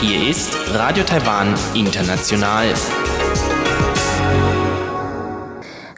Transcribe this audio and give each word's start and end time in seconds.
Hier 0.00 0.30
ist 0.30 0.56
Radio 0.72 1.04
Taiwan 1.04 1.54
International. 1.74 2.72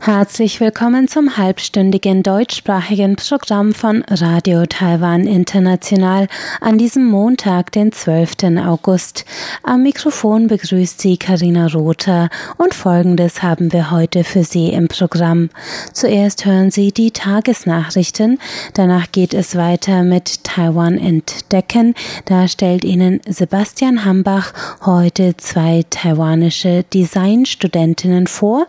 Herzlich 0.05 0.61
willkommen 0.61 1.09
zum 1.09 1.39
halbstündigen 1.39 2.23
deutschsprachigen 2.23 3.17
Programm 3.17 3.73
von 3.73 4.05
Radio 4.11 4.67
Taiwan 4.67 5.27
International 5.27 6.29
an 6.61 6.77
diesem 6.77 7.07
Montag, 7.07 7.73
den 7.73 7.91
12. 7.91 8.59
August. 8.67 9.25
Am 9.63 9.83
Mikrofon 9.83 10.47
begrüßt 10.49 11.01
Sie 11.01 11.17
Karina 11.17 11.69
Rother 11.69 12.29
und 12.59 12.75
Folgendes 12.75 13.43
haben 13.43 13.73
wir 13.73 13.91
heute 13.91 14.25
für 14.25 14.45
Sie 14.45 14.69
im 14.69 14.89
Programm. 14.89 15.49
Zuerst 15.95 16.45
hören 16.45 16.71
Sie 16.71 16.93
die 16.93 17.11
Tagesnachrichten, 17.11 18.39
danach 18.75 19.11
geht 19.11 19.33
es 19.33 19.57
weiter 19.57 20.03
mit 20.03 20.45
Taiwan 20.45 20.99
entdecken. 20.99 21.95
Da 22.27 22.47
stellt 22.47 22.85
Ihnen 22.85 23.23
Sebastian 23.27 24.05
Hambach 24.05 24.53
heute 24.85 25.35
zwei 25.39 25.83
taiwanische 25.89 26.85
Designstudentinnen 26.93 28.27
vor, 28.27 28.67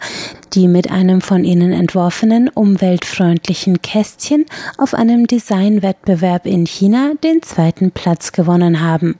die 0.54 0.70
mit 0.70 0.90
einem 0.90 1.22
von 1.26 1.44
ihnen 1.44 1.74
entworfenen 1.74 2.50
umweltfreundlichen 2.50 3.82
Kästchen 3.82 4.46
auf 4.78 4.94
einem 4.94 5.28
Designwettbewerb 5.28 6.46
in 6.46 6.66
China 6.66 7.14
den 7.24 7.42
zweiten 7.42 7.92
Platz 7.92 8.32
gewonnen 8.32 8.82
haben. 8.82 9.18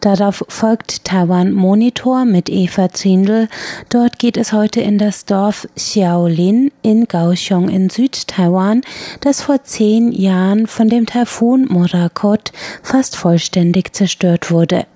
Darauf 0.00 0.44
folgt 0.48 1.04
Taiwan 1.04 1.52
Monitor 1.52 2.24
mit 2.24 2.48
Eva 2.48 2.88
Trindl. 2.88 3.48
Dort 3.88 4.18
geht 4.18 4.36
es 4.36 4.52
heute 4.52 4.80
in 4.80 4.98
das 4.98 5.24
Dorf 5.24 5.66
Xiaolin 5.74 6.70
in 6.82 7.08
Kaohsiung 7.08 7.68
in 7.68 7.90
Südtaiwan, 7.90 8.82
das 9.20 9.42
vor 9.42 9.64
zehn 9.64 10.12
Jahren 10.12 10.66
von 10.66 10.88
dem 10.88 11.06
Taifun 11.06 11.66
Morakot 11.68 12.52
fast 12.82 13.16
vollständig 13.16 13.94
zerstört 13.94 14.50
wurde. 14.50 14.86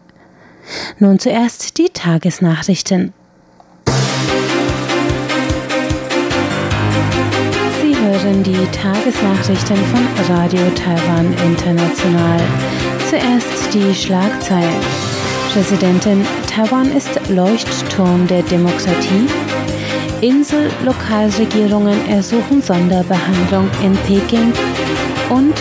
Nun 0.99 1.19
zuerst 1.19 1.79
die 1.79 1.89
Tagesnachrichten. 1.89 3.15
Hören 8.29 8.43
die 8.43 8.67
Tagesnachrichten 8.73 9.77
von 9.77 10.34
Radio 10.37 10.61
Taiwan 10.75 11.33
International. 11.47 12.39
Zuerst 13.09 13.73
die 13.73 13.95
Schlagzeilen. 13.95 14.81
Präsidentin, 15.53 16.27
Taiwan 16.47 16.95
ist 16.95 17.09
Leuchtturm 17.31 18.27
der 18.27 18.43
Demokratie. 18.43 19.27
Insel-Lokalregierungen 20.21 22.06
ersuchen 22.09 22.61
Sonderbehandlung 22.61 23.71
in 23.83 23.95
Peking 24.06 24.53
und 25.31 25.55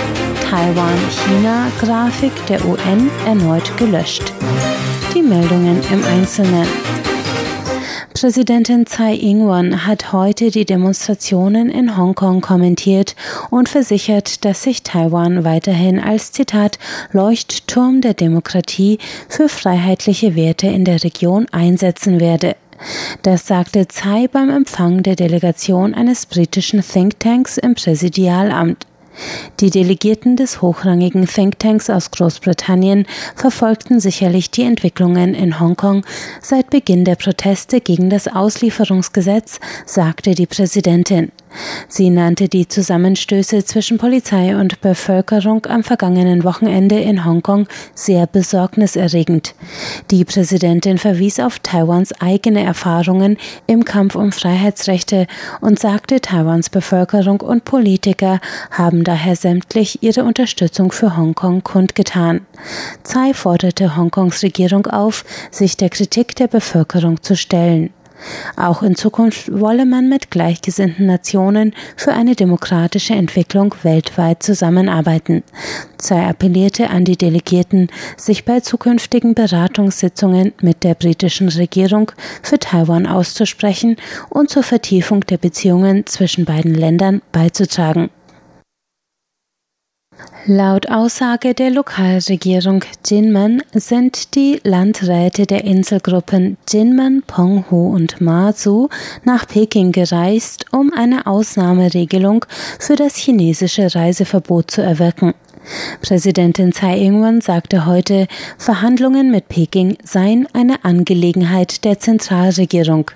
Taiwan-China-Grafik 0.50 2.34
der 2.48 2.66
UN 2.66 3.10
erneut 3.26 3.78
gelöscht. 3.78 4.34
Die 5.14 5.22
Meldungen 5.22 5.80
im 5.92 6.04
Einzelnen. 6.04 6.97
Präsidentin 8.20 8.88
Tsai 8.88 9.14
Ing-wen 9.14 9.86
hat 9.86 10.12
heute 10.12 10.50
die 10.50 10.66
Demonstrationen 10.66 11.70
in 11.70 11.96
Hongkong 11.98 12.42
kommentiert 12.42 13.16
und 13.52 13.70
versichert, 13.70 14.44
dass 14.44 14.64
sich 14.64 14.82
Taiwan 14.82 15.44
weiterhin 15.44 16.00
als 16.00 16.32
Zitat 16.32 16.80
Leuchtturm 17.12 18.02
der 18.02 18.16
Demokratie 18.16 18.98
für 19.30 19.48
freiheitliche 19.48 20.36
Werte 20.36 20.66
in 20.66 20.84
der 20.84 21.04
Region 21.04 21.46
einsetzen 21.52 22.20
werde. 22.20 22.56
Das 23.22 23.46
sagte 23.46 23.88
Tsai 23.88 24.28
beim 24.28 24.50
Empfang 24.50 25.04
der 25.04 25.16
Delegation 25.16 25.94
eines 25.94 26.26
britischen 26.26 26.82
Thinktanks 26.82 27.60
im 27.60 27.76
Präsidialamt. 27.76 28.88
Die 29.60 29.70
Delegierten 29.70 30.36
des 30.36 30.62
hochrangigen 30.62 31.26
Thinktanks 31.26 31.90
aus 31.90 32.12
Großbritannien 32.12 33.06
verfolgten 33.36 34.00
sicherlich 34.00 34.52
die 34.52 34.64
Entwicklungen 34.64 35.34
in 35.34 35.60
Hongkong 35.60 36.06
seit 36.42 36.70
Beginn 36.70 37.06
der 37.06 37.16
Proteste 37.16 37.82
gegen 37.82 38.10
das 38.10 38.28
Auslieferungsgesetz, 38.28 39.60
sagte 39.86 40.36
die 40.36 40.48
Präsidentin. 40.48 41.32
Sie 41.88 42.10
nannte 42.10 42.48
die 42.48 42.68
Zusammenstöße 42.68 43.66
zwischen 43.66 43.98
Polizei 43.98 44.56
und 44.56 44.82
Bevölkerung 44.82 45.66
am 45.66 45.84
vergangenen 45.84 46.44
Wochenende 46.44 47.00
in 47.00 47.26
Hongkong 47.26 47.68
sehr 47.94 48.28
besorgniserregend. 48.28 49.56
Die 50.12 50.26
Präsidentin 50.26 50.98
verwies 50.98 51.40
auf 51.40 51.60
Taiwans 51.60 52.14
eigene 52.22 52.64
Erfahrungen 52.64 53.38
im 53.68 53.86
Kampf 53.86 54.16
um 54.16 54.32
Freiheitsrechte 54.32 55.28
und 55.62 55.80
sagte, 55.80 56.22
Taiwans 56.22 56.70
Bevölkerung 56.70 57.42
und 57.42 57.66
Politiker 57.66 58.40
haben 58.72 59.04
daher 59.04 59.36
sämtlich 59.36 60.04
ihre 60.04 60.24
Unterstützung 60.24 60.92
für 60.92 61.18
Hongkong 61.18 61.64
kundgetan. 61.64 62.46
Tsai 63.04 63.34
forderte 63.34 63.96
Hongkongs 63.96 64.44
Regierung 64.44 64.88
auf, 64.88 65.24
sich 65.52 65.78
der 65.78 65.90
Kritik 65.90 66.36
der 66.36 66.48
Bevölkerung 66.48 67.22
zu 67.22 67.36
stellen. 67.36 67.92
Auch 68.56 68.84
in 68.84 68.96
Zukunft 68.96 69.52
wolle 69.52 69.86
man 69.86 70.10
mit 70.10 70.32
gleichgesinnten 70.32 71.06
Nationen 71.06 71.74
für 71.96 72.14
eine 72.14 72.36
demokratische 72.36 73.14
Entwicklung 73.14 73.76
weltweit 73.84 74.44
zusammenarbeiten. 74.44 75.44
Tsai 75.98 76.28
appellierte 76.28 76.90
an 76.90 77.06
die 77.06 77.18
Delegierten, 77.18 77.90
sich 78.18 78.46
bei 78.46 78.60
zukünftigen 78.60 79.34
Beratungssitzungen 79.34 80.54
mit 80.62 80.84
der 80.84 80.96
britischen 80.96 81.50
Regierung 81.50 82.12
für 82.42 82.60
Taiwan 82.60 83.06
auszusprechen 83.06 83.98
und 84.30 84.50
zur 84.50 84.64
Vertiefung 84.64 85.22
der 85.22 85.38
Beziehungen 85.38 86.06
zwischen 86.06 86.46
beiden 86.46 86.74
Ländern 86.74 87.22
beizutragen. 87.32 88.10
Laut 90.46 90.90
Aussage 90.90 91.54
der 91.54 91.72
Lokalregierung 91.72 92.86
Jinmen 93.06 93.62
sind 93.74 94.34
die 94.36 94.62
Landräte 94.64 95.46
der 95.46 95.66
Inselgruppen 95.66 96.58
Jinmen, 96.70 97.22
Penghu 97.28 97.94
und 97.94 98.22
Mazu 98.22 98.90
nach 99.26 99.46
Peking 99.46 99.92
gereist, 99.92 100.66
um 100.72 100.94
eine 100.94 101.28
Ausnahmeregelung 101.28 102.46
für 102.80 102.96
das 102.96 103.18
chinesische 103.18 103.94
Reiseverbot 103.94 104.72
zu 104.72 104.82
erwirken. 104.82 105.34
Präsidentin 106.02 106.72
Tsai 106.72 106.98
Ing-wen 106.98 107.42
sagte 107.42 107.86
heute, 107.86 108.28
Verhandlungen 108.58 109.32
mit 109.32 109.50
Peking 109.50 109.98
seien 110.04 110.48
eine 110.54 110.86
Angelegenheit 110.86 111.84
der 111.84 112.00
Zentralregierung. 112.00 113.12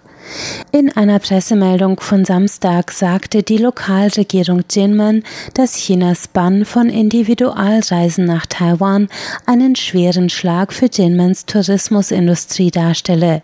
In 0.71 0.89
einer 0.95 1.19
Pressemeldung 1.19 1.99
von 1.99 2.23
Samstag 2.23 2.91
sagte 2.91 3.43
die 3.43 3.57
Lokalregierung 3.57 4.63
Jinmen, 4.71 5.23
dass 5.53 5.75
Chinas 5.75 6.27
Bann 6.27 6.63
von 6.63 6.89
Individualreisen 6.89 8.25
nach 8.25 8.45
Taiwan 8.45 9.09
einen 9.45 9.75
schweren 9.75 10.29
Schlag 10.29 10.71
für 10.71 10.87
Jinmens 10.91 11.45
Tourismusindustrie 11.45 12.71
darstelle. 12.71 13.41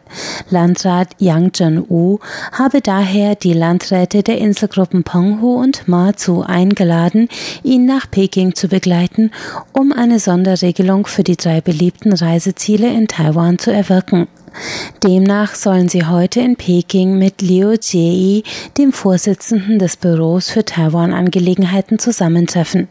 Landrat 0.50 1.10
Yang 1.20 1.54
Zhen-u 1.54 2.20
habe 2.54 2.82
daher 2.82 3.36
die 3.36 3.54
Landräte 3.54 4.24
der 4.24 4.38
Inselgruppen 4.38 5.04
Penghu 5.04 5.56
und 5.56 5.88
Mazu 5.88 6.44
eingeladen, 6.44 7.28
ihn 7.64 7.86
nach 7.86 8.10
Peking 8.10 8.56
zu 8.56 8.70
begleiten, 8.70 9.32
um 9.74 9.92
eine 9.92 10.20
Sonderregelung 10.20 11.08
für 11.08 11.24
die 11.24 11.38
drei 11.38 11.60
beliebten 11.60 12.14
Reiseziele 12.14 12.88
in 12.88 13.08
Taiwan 13.08 13.60
zu 13.60 13.72
erwirken. 13.72 14.28
Demnach 15.04 15.56
sollen 15.56 15.90
sie 15.90 16.06
heute 16.06 16.40
in 16.40 16.56
Peking 16.56 17.18
mit 17.18 17.42
Liu 17.42 17.76
Jie, 17.80 18.44
dem 18.78 18.92
Vorsitzenden 18.92 19.80
des 19.80 19.98
Büros 19.98 20.50
für 20.50 20.66
Taiwan-Angelegenheiten, 20.66 22.00
zusammentreffen. 22.00 22.88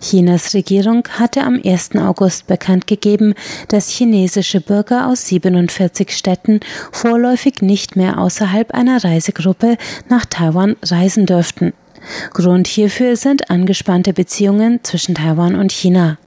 Chinas 0.00 0.54
Regierung 0.54 1.06
hatte 1.18 1.42
am 1.42 1.60
1. 1.62 1.96
August 1.96 2.46
bekannt 2.46 2.86
gegeben, 2.86 3.34
dass 3.68 3.90
chinesische 3.90 4.60
Bürger 4.60 5.08
aus 5.08 5.26
47 5.28 6.10
Städten 6.10 6.60
vorläufig 6.90 7.62
nicht 7.62 7.96
mehr 7.96 8.18
außerhalb 8.18 8.72
einer 8.72 9.04
Reisegruppe 9.04 9.76
nach 10.08 10.24
Taiwan 10.24 10.76
reisen 10.82 11.26
dürften. 11.26 11.72
Grund 12.32 12.66
hierfür 12.66 13.16
sind 13.16 13.50
angespannte 13.50 14.12
Beziehungen 14.12 14.80
zwischen 14.82 15.14
Taiwan 15.14 15.54
und 15.54 15.70
China. 15.70 16.18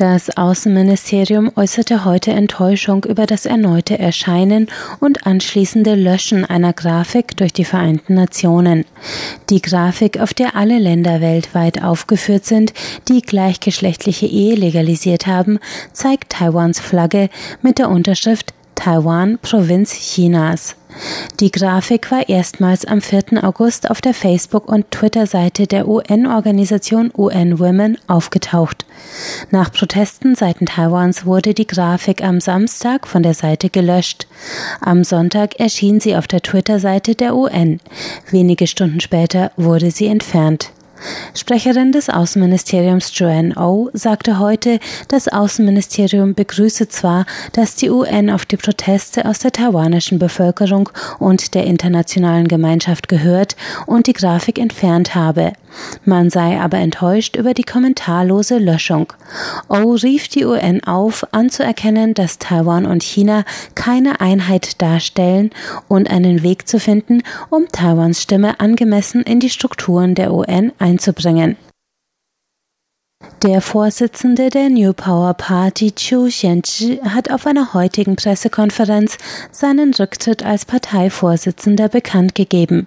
Das 0.00 0.34
Außenministerium 0.34 1.52
äußerte 1.56 2.06
heute 2.06 2.30
Enttäuschung 2.30 3.04
über 3.04 3.26
das 3.26 3.44
erneute 3.44 3.98
Erscheinen 3.98 4.68
und 4.98 5.26
anschließende 5.26 5.94
Löschen 5.94 6.46
einer 6.46 6.72
Grafik 6.72 7.36
durch 7.36 7.52
die 7.52 7.66
Vereinten 7.66 8.14
Nationen. 8.14 8.86
Die 9.50 9.60
Grafik, 9.60 10.18
auf 10.18 10.32
der 10.32 10.56
alle 10.56 10.78
Länder 10.78 11.20
weltweit 11.20 11.84
aufgeführt 11.84 12.46
sind, 12.46 12.72
die 13.08 13.20
gleichgeschlechtliche 13.20 14.24
Ehe 14.24 14.54
legalisiert 14.54 15.26
haben, 15.26 15.58
zeigt 15.92 16.32
Taiwans 16.32 16.80
Flagge 16.80 17.28
mit 17.60 17.78
der 17.78 17.90
Unterschrift 17.90 18.54
Taiwan, 18.82 19.38
Provinz 19.42 19.92
Chinas. 19.92 20.74
Die 21.38 21.52
Grafik 21.52 22.10
war 22.10 22.26
erstmals 22.30 22.86
am 22.86 23.02
4. 23.02 23.44
August 23.44 23.90
auf 23.90 24.00
der 24.00 24.14
Facebook- 24.14 24.70
und 24.70 24.90
Twitter-Seite 24.90 25.66
der 25.66 25.86
UN-Organisation 25.86 27.12
UN 27.14 27.58
Women 27.58 27.98
aufgetaucht. 28.06 28.86
Nach 29.50 29.70
Protesten 29.70 30.34
seitens 30.34 30.70
Taiwans 30.70 31.26
wurde 31.26 31.52
die 31.52 31.66
Grafik 31.66 32.24
am 32.24 32.40
Samstag 32.40 33.06
von 33.06 33.22
der 33.22 33.34
Seite 33.34 33.68
gelöscht. 33.68 34.26
Am 34.80 35.04
Sonntag 35.04 35.60
erschien 35.60 36.00
sie 36.00 36.16
auf 36.16 36.26
der 36.26 36.40
Twitter-Seite 36.40 37.14
der 37.14 37.36
UN. 37.36 37.80
Wenige 38.30 38.66
Stunden 38.66 39.00
später 39.00 39.52
wurde 39.58 39.90
sie 39.90 40.06
entfernt. 40.06 40.72
Sprecherin 41.34 41.92
des 41.92 42.08
Außenministeriums 42.08 43.12
Joanne 43.14 43.54
O 43.56 43.60
oh 43.60 43.90
sagte 43.92 44.38
heute, 44.38 44.78
das 45.08 45.28
Außenministerium 45.28 46.34
begrüße 46.34 46.88
zwar, 46.88 47.26
dass 47.52 47.76
die 47.76 47.90
UN 47.90 48.30
auf 48.30 48.44
die 48.44 48.56
Proteste 48.56 49.24
aus 49.24 49.38
der 49.38 49.52
taiwanischen 49.52 50.18
Bevölkerung 50.18 50.90
und 51.18 51.54
der 51.54 51.64
internationalen 51.64 52.48
Gemeinschaft 52.48 53.08
gehört 53.08 53.56
und 53.86 54.06
die 54.06 54.12
Grafik 54.12 54.58
entfernt 54.58 55.14
habe. 55.14 55.52
Man 56.04 56.30
sei 56.30 56.60
aber 56.60 56.78
enttäuscht 56.78 57.36
über 57.36 57.54
die 57.54 57.62
kommentarlose 57.62 58.58
Löschung. 58.58 59.12
O 59.68 59.76
oh 59.76 59.92
rief 59.94 60.28
die 60.28 60.44
UN 60.44 60.82
auf, 60.84 61.24
anzuerkennen, 61.32 62.14
dass 62.14 62.38
Taiwan 62.38 62.86
und 62.86 63.02
China 63.02 63.44
keine 63.74 64.20
Einheit 64.20 64.82
darstellen 64.82 65.50
und 65.88 66.10
einen 66.10 66.42
Weg 66.42 66.66
zu 66.66 66.80
finden, 66.80 67.22
um 67.50 67.68
Taiwans 67.70 68.20
Stimme 68.20 68.58
angemessen 68.58 69.22
in 69.22 69.40
die 69.40 69.50
Strukturen 69.50 70.14
der 70.14 70.32
UN 70.32 70.72
einzubringen 70.78 70.89
zu 70.98 71.12
bringen. 71.12 71.56
Der 73.42 73.62
Vorsitzende 73.62 74.50
der 74.50 74.68
New 74.68 74.92
Power 74.92 75.32
Party, 75.32 75.92
Chiu 75.92 76.26
Xianzhi, 76.26 77.00
hat 77.02 77.30
auf 77.30 77.46
einer 77.46 77.72
heutigen 77.72 78.14
Pressekonferenz 78.14 79.16
seinen 79.50 79.94
Rücktritt 79.94 80.44
als 80.44 80.66
Parteivorsitzender 80.66 81.88
bekannt 81.88 82.34
gegeben. 82.34 82.86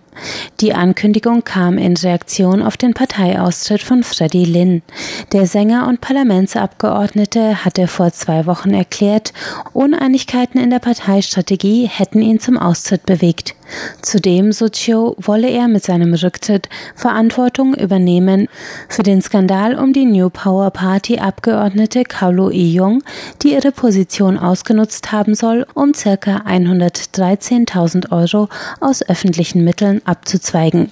Die 0.59 0.75
Ankündigung 0.75 1.43
kam 1.43 1.79
in 1.79 1.97
Reaktion 1.97 2.61
auf 2.61 2.77
den 2.77 2.93
Parteiaustritt 2.93 3.81
von 3.81 4.03
Freddie 4.03 4.45
Lin. 4.45 4.83
Der 5.31 5.47
Sänger 5.47 5.87
und 5.87 6.01
Parlamentsabgeordnete 6.01 7.65
hatte 7.65 7.87
vor 7.87 8.11
zwei 8.11 8.45
Wochen 8.45 8.75
erklärt, 8.75 9.33
Uneinigkeiten 9.73 10.59
in 10.59 10.69
der 10.69 10.77
Parteistrategie 10.77 11.87
hätten 11.87 12.21
ihn 12.21 12.39
zum 12.39 12.59
Austritt 12.59 13.07
bewegt. 13.07 13.55
Zudem, 14.03 14.51
so 14.51 14.69
Chiu, 14.69 15.15
wolle 15.17 15.49
er 15.49 15.67
mit 15.67 15.83
seinem 15.83 16.13
Rücktritt 16.13 16.69
Verantwortung 16.93 17.73
übernehmen 17.73 18.47
für 18.87 19.01
den 19.01 19.23
Skandal 19.23 19.73
um 19.79 19.93
die 19.93 20.05
New 20.05 20.29
Power 20.29 20.42
Party 20.71 21.19
Abgeordnete 21.19 22.03
Kaulo 22.03 22.49
Iyong, 22.49 23.01
die 23.41 23.53
ihre 23.53 23.71
Position 23.71 24.37
ausgenutzt 24.37 25.11
haben 25.11 25.35
soll, 25.35 25.65
um 25.73 25.93
ca. 25.93 26.43
113.000 26.45 28.11
Euro 28.11 28.49
aus 28.79 29.01
öffentlichen 29.07 29.63
Mitteln 29.63 30.01
abzuzweigen. 30.05 30.91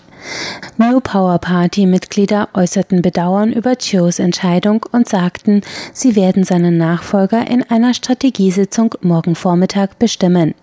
New 0.77 0.99
Power 0.99 1.39
Party 1.39 1.85
Mitglieder 1.85 2.49
äußerten 2.53 3.01
Bedauern 3.01 3.51
über 3.51 3.75
Chios 3.79 4.19
Entscheidung 4.19 4.85
und 4.91 5.09
sagten, 5.09 5.61
sie 5.93 6.15
werden 6.15 6.43
seinen 6.43 6.77
Nachfolger 6.77 7.47
in 7.49 7.63
einer 7.69 7.93
Strategiesitzung 7.93 8.95
morgen 9.01 9.35
Vormittag 9.35 9.99
bestimmen. 9.99 10.53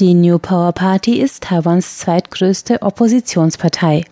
Die 0.00 0.14
New 0.14 0.38
Power 0.38 0.72
Party 0.72 1.20
ist 1.20 1.44
Taiwans 1.44 1.98
zweitgrößte 1.98 2.82
Oppositionspartei. 2.82 4.04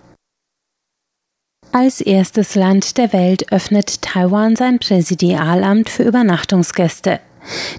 Als 1.76 2.00
erstes 2.00 2.54
Land 2.54 2.98
der 2.98 3.12
Welt 3.12 3.50
öffnet 3.50 4.00
Taiwan 4.00 4.54
sein 4.54 4.78
Präsidialamt 4.78 5.90
für 5.90 6.04
Übernachtungsgäste. 6.04 7.18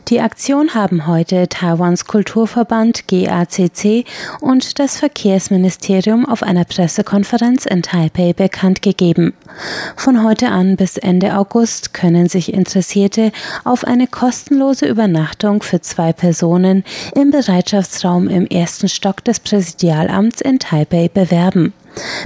Die 0.09 0.19
Aktion 0.19 0.73
haben 0.73 1.07
heute 1.07 1.47
Taiwans 1.47 2.03
Kulturverband 2.03 3.07
GACC 3.07 4.03
und 4.41 4.79
das 4.79 4.97
Verkehrsministerium 4.97 6.25
auf 6.25 6.43
einer 6.43 6.65
Pressekonferenz 6.65 7.65
in 7.65 7.83
Taipei 7.83 8.33
bekannt 8.33 8.81
gegeben. 8.81 9.33
Von 9.95 10.25
heute 10.25 10.49
an 10.49 10.75
bis 10.75 10.97
Ende 10.97 11.37
August 11.37 11.93
können 11.93 12.27
sich 12.27 12.53
Interessierte 12.53 13.31
auf 13.63 13.85
eine 13.85 14.07
kostenlose 14.07 14.87
Übernachtung 14.87 15.63
für 15.63 15.79
zwei 15.79 16.11
Personen 16.11 16.83
im 17.15 17.31
Bereitschaftsraum 17.31 18.27
im 18.27 18.45
ersten 18.45 18.89
Stock 18.89 19.23
des 19.23 19.39
Präsidialamts 19.39 20.41
in 20.41 20.59
Taipei 20.59 21.07
bewerben. 21.07 21.73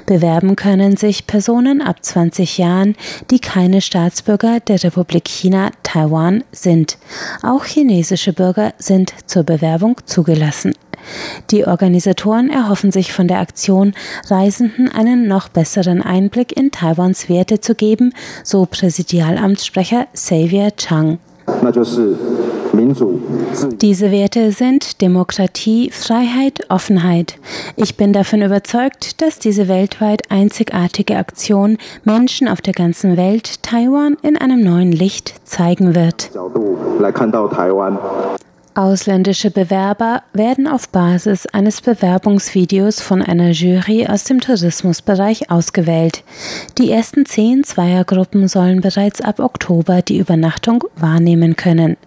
Bewerben 0.05 0.55
können 0.55 0.97
sich 0.97 1.27
Personen 1.27 1.81
ab 1.81 1.97
20 2.03 2.57
Jahren, 2.57 2.95
die 3.29 3.39
keine 3.39 3.81
Staatsbürger 3.81 4.59
der 4.59 4.83
Republik 4.83 5.27
China 5.27 5.71
Taiwan 5.83 6.43
sind. 6.51 6.97
Auch 7.43 7.65
chinesische 7.65 8.33
Bürger 8.33 8.73
sind 8.77 9.13
zur 9.25 9.43
Bewerbung 9.43 9.97
zugelassen. 10.05 10.73
Die 11.51 11.65
Organisatoren 11.65 12.49
erhoffen 12.49 12.91
sich 12.91 13.13
von 13.13 13.27
der 13.27 13.39
Aktion, 13.39 13.93
Reisenden 14.27 14.89
einen 14.89 15.27
noch 15.27 15.49
besseren 15.49 16.01
Einblick 16.01 16.55
in 16.55 16.71
Taiwans 16.71 17.29
Werte 17.29 17.61
zu 17.61 17.75
geben, 17.75 18.13
so 18.43 18.65
Präsidialamtssprecher 18.65 20.07
Xavier 20.13 20.75
Chang. 20.75 21.19
Diese 23.81 24.11
Werte 24.11 24.51
sind 24.51 25.01
Demokratie, 25.01 25.91
Freiheit, 25.91 26.69
Offenheit. 26.69 27.37
Ich 27.75 27.97
bin 27.97 28.13
davon 28.13 28.41
überzeugt, 28.41 29.21
dass 29.21 29.39
diese 29.39 29.67
weltweit 29.67 30.31
einzigartige 30.31 31.17
Aktion 31.17 31.77
Menschen 32.03 32.47
auf 32.47 32.61
der 32.61 32.73
ganzen 32.73 33.17
Welt 33.17 33.61
Taiwan 33.63 34.17
in 34.21 34.37
einem 34.37 34.61
neuen 34.61 34.91
Licht 34.91 35.35
zeigen 35.45 35.95
wird. 35.95 36.31
Ausländische 38.79 39.51
Bewerber 39.51 40.23
werden 40.31 40.65
auf 40.65 40.87
Basis 40.87 41.45
eines 41.47 41.81
Bewerbungsvideos 41.81 43.01
von 43.01 43.21
einer 43.21 43.49
Jury 43.49 44.07
aus 44.07 44.23
dem 44.23 44.39
Tourismusbereich 44.39 45.51
ausgewählt. 45.51 46.23
Die 46.77 46.89
ersten 46.89 47.25
zehn 47.25 47.65
Zweiergruppen 47.65 48.47
sollen 48.47 48.79
bereits 48.79 49.19
ab 49.19 49.41
Oktober 49.41 50.01
die 50.01 50.17
Übernachtung 50.17 50.85
wahrnehmen 50.95 51.57
können. 51.57 51.97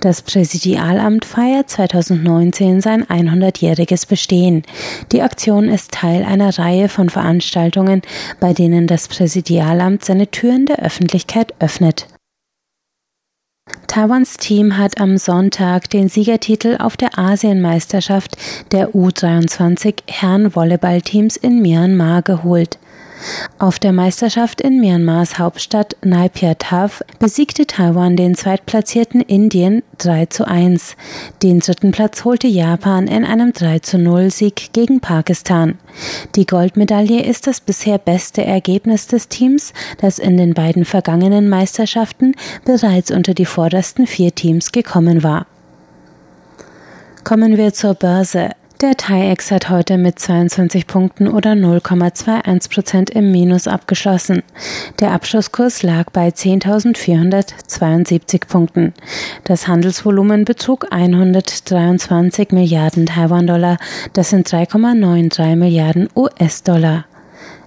Das 0.00 0.22
Präsidialamt 0.22 1.24
feiert 1.24 1.70
2019 1.70 2.80
sein 2.80 3.04
100-jähriges 3.04 4.08
Bestehen. 4.08 4.64
Die 5.12 5.22
Aktion 5.22 5.68
ist 5.68 5.92
Teil 5.92 6.24
einer 6.24 6.58
Reihe 6.58 6.88
von 6.88 7.10
Veranstaltungen, 7.10 8.02
bei 8.40 8.52
denen 8.52 8.88
das 8.88 9.06
Präsidialamt 9.06 10.04
seine 10.04 10.26
Türen 10.26 10.66
der 10.66 10.80
Öffentlichkeit 10.80 11.54
öffnet. 11.60 12.08
Taiwans 13.86 14.36
Team 14.36 14.76
hat 14.76 15.00
am 15.00 15.16
Sonntag 15.16 15.90
den 15.90 16.08
Siegertitel 16.08 16.76
auf 16.78 16.96
der 16.96 17.18
Asienmeisterschaft 17.18 18.36
der 18.70 18.90
U23 18.90 20.02
Herren-Volleyballteams 20.06 21.36
in 21.36 21.62
Myanmar 21.62 22.22
geholt. 22.22 22.78
Auf 23.58 23.78
der 23.78 23.92
Meisterschaft 23.92 24.60
in 24.60 24.80
Myanmars 24.80 25.38
Hauptstadt 25.38 25.96
Naypyidaw 26.04 26.90
besiegte 27.18 27.66
Taiwan 27.66 28.16
den 28.16 28.34
zweitplatzierten 28.34 29.20
Indien 29.20 29.82
3 29.98 30.26
zu 30.26 30.46
1. 30.46 30.96
Den 31.42 31.60
dritten 31.60 31.90
Platz 31.90 32.24
holte 32.24 32.46
Japan 32.46 33.08
in 33.08 33.24
einem 33.24 33.52
3 33.52 33.80
zu 33.80 33.98
0 33.98 34.30
Sieg 34.30 34.72
gegen 34.72 35.00
Pakistan. 35.00 35.78
Die 36.36 36.46
Goldmedaille 36.46 37.24
ist 37.24 37.46
das 37.46 37.60
bisher 37.60 37.98
beste 37.98 38.44
Ergebnis 38.44 39.08
des 39.08 39.28
Teams, 39.28 39.72
das 40.00 40.18
in 40.18 40.36
den 40.36 40.54
beiden 40.54 40.84
vergangenen 40.84 41.48
Meisterschaften 41.48 42.34
bereits 42.64 43.10
unter 43.10 43.34
die 43.34 43.46
vordersten 43.46 44.06
vier 44.06 44.34
Teams 44.34 44.70
gekommen 44.70 45.22
war. 45.22 45.46
Kommen 47.24 47.56
wir 47.56 47.74
zur 47.74 47.94
Börse. 47.94 48.50
Der 48.80 48.96
TAIEX 48.96 49.50
hat 49.50 49.70
heute 49.70 49.98
mit 49.98 50.20
22 50.20 50.86
Punkten 50.86 51.26
oder 51.26 51.54
0,21 51.54 52.72
Prozent 52.72 53.10
im 53.10 53.32
Minus 53.32 53.66
abgeschlossen. 53.66 54.44
Der 55.00 55.10
Abschlusskurs 55.10 55.82
lag 55.82 56.12
bei 56.12 56.28
10.472 56.28 58.46
Punkten. 58.46 58.94
Das 59.42 59.66
Handelsvolumen 59.66 60.44
betrug 60.44 60.86
123 60.92 62.52
Milliarden 62.52 63.06
Taiwan-Dollar. 63.06 63.78
Das 64.12 64.30
sind 64.30 64.48
3,93 64.48 65.56
Milliarden 65.56 66.08
US-Dollar. 66.14 67.06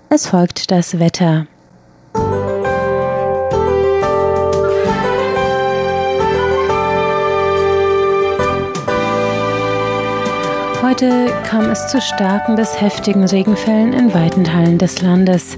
Es 0.08 0.28
folgt 0.28 0.72
das 0.72 0.98
Wetter. 0.98 1.46
Heute 10.92 11.32
kam 11.46 11.70
es 11.70 11.88
zu 11.88 12.02
starken 12.02 12.58
bis 12.58 12.82
heftigen 12.82 13.24
Regenfällen 13.24 13.94
in 13.94 14.14
weiten 14.14 14.44
Teilen 14.44 14.78
des 14.78 15.02
Landes. 15.02 15.58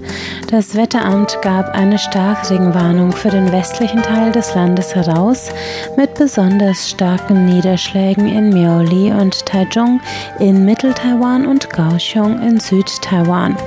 Das 0.52 0.76
Wetteramt 0.76 1.40
gab 1.42 1.74
eine 1.74 1.98
Starkregenwarnung 1.98 3.12
für 3.12 3.32
den 3.32 3.52
westlichen 3.52 4.04
Teil 4.04 4.32
des 4.32 4.54
Landes 4.54 4.94
heraus, 4.94 5.50
mit 5.98 6.14
besonders 6.14 6.88
starken 6.88 7.46
Niederschlägen 7.46 8.28
in 8.28 8.50
Miaoli 8.50 9.12
und 9.12 9.44
Taichung, 9.48 10.02
in 10.38 10.66
Mittel-Taiwan 10.66 11.48
und 11.48 11.68
Kaohsiung 11.72 12.40
in 12.40 12.60
Süd-Taiwan. 12.60 13.58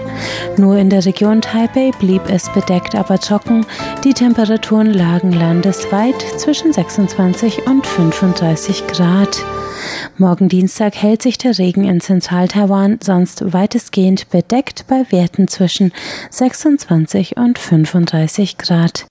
Nur 0.57 0.77
in 0.77 0.91
der 0.91 1.05
Region 1.05 1.41
Taipei 1.41 1.91
blieb 1.99 2.23
es 2.29 2.51
bedeckt, 2.53 2.95
aber 2.95 3.19
trocken. 3.19 3.67
Die 4.05 4.15
Temperaturen 4.15 4.93
lagen 4.93 5.33
landesweit 5.33 6.21
zwischen 6.37 6.73
26 6.73 7.67
und 7.67 7.87
35 7.87 8.87
Grad. 8.87 9.45
Morgen 10.19 10.49
Dienstag 10.49 10.97
hält 10.97 11.23
sich 11.23 11.39
der 11.39 11.59
Regen 11.59 11.85
in 11.85 12.01
Zentral-Taiwan 12.01 12.99
sonst 13.03 13.53
weitestgehend 13.53 14.31
bedeckt 14.31 14.87
bei 14.89 15.05
Werten 15.11 15.49
zwischen 15.49 15.93
26 16.31 17.37
und 17.37 17.59
35 17.59 18.59
Grad. 18.59 19.07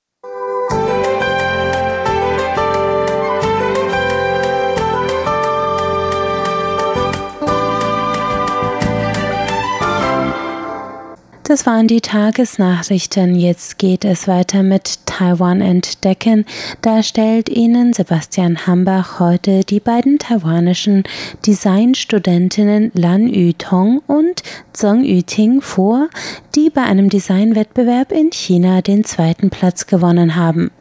Das 11.47 11.67
waren 11.67 11.87
die 11.87 12.01
Tagesnachrichten. 12.01 13.35
Jetzt 13.35 13.77
geht 13.77 14.03
es 14.03 14.27
weiter 14.27 14.63
mit 14.63 15.05
Taiwan 15.05 15.61
entdecken. 15.61 16.43
Da 16.81 17.03
stellt 17.03 17.49
Ihnen 17.49 17.93
Sebastian 17.93 18.65
Hambach 18.65 19.19
heute 19.19 19.63
die 19.63 19.79
beiden 19.79 20.17
taiwanischen 20.17 21.03
Designstudentinnen 21.45 22.89
Lan 22.95 23.27
Yutong 23.27 24.01
und 24.07 24.41
Zheng 24.73 25.03
Yuting 25.03 25.61
vor, 25.61 26.09
die 26.55 26.71
bei 26.71 26.81
einem 26.81 27.09
Designwettbewerb 27.09 28.11
in 28.11 28.31
China 28.31 28.81
den 28.81 29.03
zweiten 29.03 29.51
Platz 29.51 29.85
gewonnen 29.85 30.35
haben. 30.35 30.71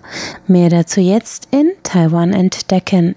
Mehr 0.46 0.70
dazu 0.70 1.02
jetzt 1.02 1.48
in 1.50 1.72
Taiwan 1.82 2.32
entdecken. 2.32 3.16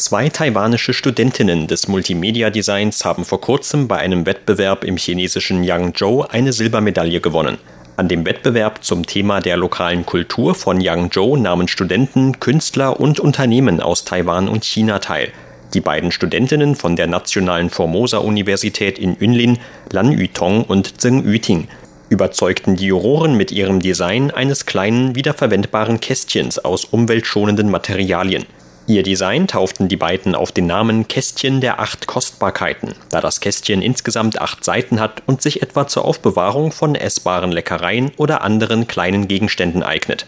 Zwei 0.00 0.30
taiwanische 0.30 0.94
Studentinnen 0.94 1.66
des 1.66 1.86
Multimedia-Designs 1.86 3.04
haben 3.04 3.26
vor 3.26 3.42
kurzem 3.42 3.86
bei 3.86 3.98
einem 3.98 4.24
Wettbewerb 4.24 4.82
im 4.82 4.96
chinesischen 4.96 5.62
Yangzhou 5.62 6.22
eine 6.22 6.54
Silbermedaille 6.54 7.20
gewonnen. 7.20 7.58
An 7.98 8.08
dem 8.08 8.24
Wettbewerb 8.24 8.82
zum 8.82 9.04
Thema 9.04 9.40
der 9.40 9.58
lokalen 9.58 10.06
Kultur 10.06 10.54
von 10.54 10.80
Yangzhou 10.80 11.36
nahmen 11.36 11.68
Studenten, 11.68 12.40
Künstler 12.40 12.98
und 12.98 13.20
Unternehmen 13.20 13.82
aus 13.82 14.06
Taiwan 14.06 14.48
und 14.48 14.64
China 14.64 15.00
teil. 15.00 15.32
Die 15.74 15.82
beiden 15.82 16.12
Studentinnen 16.12 16.76
von 16.76 16.96
der 16.96 17.06
Nationalen 17.06 17.68
Formosa-Universität 17.68 18.98
in 18.98 19.18
Yunlin, 19.20 19.58
Lan 19.92 20.12
Yutong 20.12 20.64
und 20.64 20.98
Zheng 20.98 21.30
Yuting, 21.30 21.68
überzeugten 22.08 22.74
die 22.74 22.86
Juroren 22.86 23.36
mit 23.36 23.52
ihrem 23.52 23.80
Design 23.80 24.30
eines 24.30 24.64
kleinen, 24.64 25.14
wiederverwendbaren 25.14 26.00
Kästchens 26.00 26.58
aus 26.58 26.86
umweltschonenden 26.86 27.70
Materialien. 27.70 28.46
Ihr 28.90 29.04
Design 29.04 29.46
tauften 29.46 29.86
die 29.86 29.96
beiden 29.96 30.34
auf 30.34 30.50
den 30.50 30.66
Namen 30.66 31.06
Kästchen 31.06 31.60
der 31.60 31.78
acht 31.78 32.08
Kostbarkeiten, 32.08 32.96
da 33.08 33.20
das 33.20 33.38
Kästchen 33.38 33.82
insgesamt 33.82 34.40
acht 34.40 34.64
Seiten 34.64 34.98
hat 34.98 35.22
und 35.26 35.42
sich 35.42 35.62
etwa 35.62 35.86
zur 35.86 36.04
Aufbewahrung 36.04 36.72
von 36.72 36.96
essbaren 36.96 37.52
Leckereien 37.52 38.10
oder 38.16 38.42
anderen 38.42 38.88
kleinen 38.88 39.28
Gegenständen 39.28 39.84
eignet. 39.84 40.26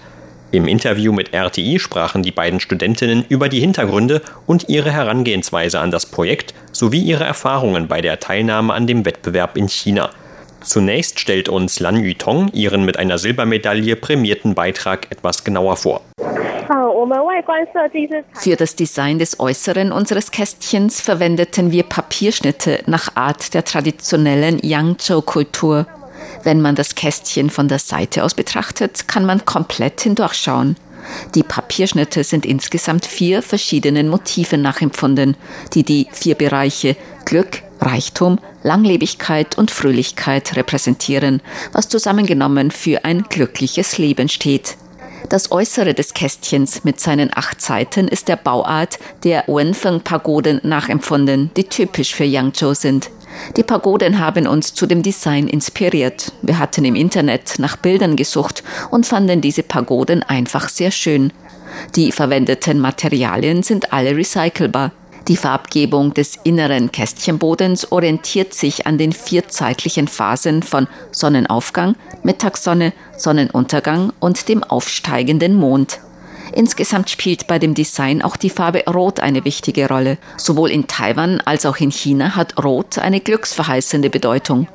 Im 0.52 0.68
Interview 0.68 1.12
mit 1.12 1.34
RTI 1.34 1.80
sprachen 1.80 2.22
die 2.22 2.30
beiden 2.30 2.60
Studentinnen 2.60 3.24
über 3.28 3.48
die 3.48 3.58
Hintergründe 3.58 4.22
und 4.46 4.68
ihre 4.68 4.92
Herangehensweise 4.92 5.80
an 5.80 5.90
das 5.90 6.06
Projekt 6.06 6.54
sowie 6.70 7.00
ihre 7.00 7.24
Erfahrungen 7.24 7.88
bei 7.88 8.00
der 8.00 8.20
Teilnahme 8.20 8.74
an 8.74 8.86
dem 8.86 9.04
Wettbewerb 9.04 9.56
in 9.56 9.68
China. 9.68 10.10
Zunächst 10.64 11.20
stellt 11.20 11.48
uns 11.48 11.80
Lan 11.80 12.02
Yutong 12.02 12.50
ihren 12.52 12.84
mit 12.84 12.96
einer 12.96 13.18
Silbermedaille 13.18 13.96
prämierten 13.96 14.54
Beitrag 14.54 15.10
etwas 15.10 15.44
genauer 15.44 15.76
vor. 15.76 16.02
Für 18.34 18.56
das 18.56 18.76
Design 18.76 19.18
des 19.18 19.40
Äußeren 19.40 19.92
unseres 19.92 20.30
Kästchens 20.30 21.00
verwendeten 21.00 21.72
wir 21.72 21.82
Papierschnitte 21.82 22.82
nach 22.86 23.16
Art 23.16 23.54
der 23.54 23.64
traditionellen 23.64 24.58
Yangzhou-Kultur. 24.62 25.86
Wenn 26.44 26.60
man 26.60 26.74
das 26.74 26.94
Kästchen 26.94 27.50
von 27.50 27.68
der 27.68 27.78
Seite 27.78 28.24
aus 28.24 28.34
betrachtet, 28.34 29.08
kann 29.08 29.26
man 29.26 29.44
komplett 29.44 30.00
hindurchschauen. 30.00 30.76
Die 31.34 31.42
Papierschnitte 31.42 32.24
sind 32.24 32.46
insgesamt 32.46 33.06
vier 33.06 33.42
verschiedenen 33.42 34.08
Motiven 34.08 34.62
nachempfunden, 34.62 35.36
die 35.74 35.82
die 35.82 36.06
vier 36.12 36.36
Bereiche 36.36 36.96
Glück, 37.24 37.62
Reichtum, 37.80 38.38
Langlebigkeit 38.62 39.58
und 39.58 39.70
Fröhlichkeit 39.70 40.56
repräsentieren, 40.56 41.40
was 41.72 41.88
zusammengenommen 41.88 42.70
für 42.70 43.04
ein 43.04 43.24
glückliches 43.28 43.98
Leben 43.98 44.28
steht. 44.28 44.76
Das 45.28 45.50
Äußere 45.50 45.94
des 45.94 46.14
Kästchens 46.14 46.84
mit 46.84 47.00
seinen 47.00 47.30
acht 47.34 47.60
Seiten 47.60 48.08
ist 48.08 48.28
der 48.28 48.36
Bauart 48.36 48.98
der 49.24 49.44
Wenfeng-Pagoden 49.46 50.60
nachempfunden, 50.62 51.50
die 51.56 51.64
typisch 51.64 52.14
für 52.14 52.24
Yangzhou 52.24 52.74
sind. 52.74 53.10
Die 53.56 53.62
Pagoden 53.62 54.18
haben 54.18 54.46
uns 54.46 54.74
zu 54.74 54.86
dem 54.86 55.02
Design 55.02 55.48
inspiriert. 55.48 56.32
Wir 56.42 56.58
hatten 56.58 56.84
im 56.84 56.94
Internet 56.94 57.58
nach 57.58 57.76
Bildern 57.76 58.16
gesucht 58.16 58.62
und 58.90 59.06
fanden 59.06 59.40
diese 59.40 59.62
Pagoden 59.62 60.22
einfach 60.22 60.68
sehr 60.68 60.90
schön. 60.90 61.32
Die 61.96 62.12
verwendeten 62.12 62.78
Materialien 62.78 63.62
sind 63.62 63.92
alle 63.92 64.14
recycelbar. 64.16 64.92
Die 65.28 65.36
Farbgebung 65.36 66.14
des 66.14 66.36
inneren 66.42 66.90
Kästchenbodens 66.90 67.92
orientiert 67.92 68.54
sich 68.54 68.86
an 68.86 68.98
den 68.98 69.12
vier 69.12 69.48
zeitlichen 69.48 70.08
Phasen 70.08 70.62
von 70.62 70.88
Sonnenaufgang, 71.12 71.94
Mittagssonne, 72.24 72.92
Sonnenuntergang 73.16 74.12
und 74.18 74.48
dem 74.48 74.64
aufsteigenden 74.64 75.54
Mond. 75.54 76.00
Insgesamt 76.54 77.08
spielt 77.08 77.46
bei 77.46 77.60
dem 77.60 77.74
Design 77.74 78.20
auch 78.20 78.36
die 78.36 78.50
Farbe 78.50 78.84
Rot 78.86 79.20
eine 79.20 79.44
wichtige 79.44 79.88
Rolle. 79.88 80.18
Sowohl 80.36 80.70
in 80.70 80.88
Taiwan 80.88 81.40
als 81.40 81.66
auch 81.66 81.76
in 81.76 81.92
China 81.92 82.34
hat 82.34 82.62
Rot 82.62 82.98
eine 82.98 83.20
glücksverheißende 83.20 84.10
Bedeutung. 84.10 84.66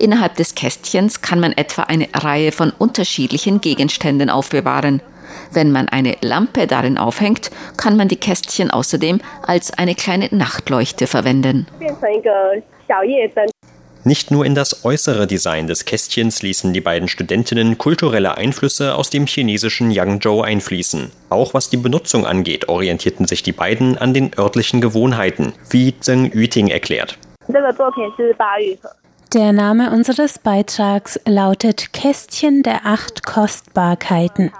Innerhalb 0.00 0.36
des 0.36 0.54
Kästchens 0.54 1.20
kann 1.20 1.38
man 1.38 1.52
etwa 1.52 1.82
eine 1.82 2.08
Reihe 2.12 2.50
von 2.50 2.72
unterschiedlichen 2.76 3.60
Gegenständen 3.60 4.30
aufbewahren. 4.30 5.00
Wenn 5.52 5.72
man 5.72 5.88
eine 5.88 6.16
Lampe 6.20 6.66
darin 6.66 6.98
aufhängt, 6.98 7.50
kann 7.76 7.96
man 7.96 8.08
die 8.08 8.16
Kästchen 8.16 8.70
außerdem 8.70 9.20
als 9.46 9.72
eine 9.72 9.94
kleine 9.94 10.28
Nachtleuchte 10.30 11.06
verwenden. 11.06 11.66
Nicht 14.04 14.32
nur 14.32 14.44
in 14.44 14.56
das 14.56 14.84
äußere 14.84 15.28
Design 15.28 15.68
des 15.68 15.84
Kästchens 15.84 16.42
ließen 16.42 16.72
die 16.72 16.80
beiden 16.80 17.06
Studentinnen 17.06 17.78
kulturelle 17.78 18.36
Einflüsse 18.36 18.96
aus 18.96 19.10
dem 19.10 19.26
chinesischen 19.26 19.92
Yangzhou 19.92 20.42
einfließen. 20.42 21.12
Auch 21.30 21.54
was 21.54 21.70
die 21.70 21.76
Benutzung 21.76 22.26
angeht, 22.26 22.68
orientierten 22.68 23.28
sich 23.28 23.44
die 23.44 23.52
beiden 23.52 23.96
an 23.96 24.12
den 24.12 24.32
örtlichen 24.36 24.80
Gewohnheiten, 24.80 25.52
wie 25.70 25.94
Zheng 26.00 26.32
Yuting 26.34 26.66
erklärt. 26.66 27.16
Der 29.34 29.54
Name 29.54 29.90
unseres 29.92 30.38
Beitrags 30.38 31.18
lautet 31.24 31.94
Kästchen 31.94 32.62
der 32.62 32.84
acht 32.84 33.24
Kostbarkeiten. 33.24 34.50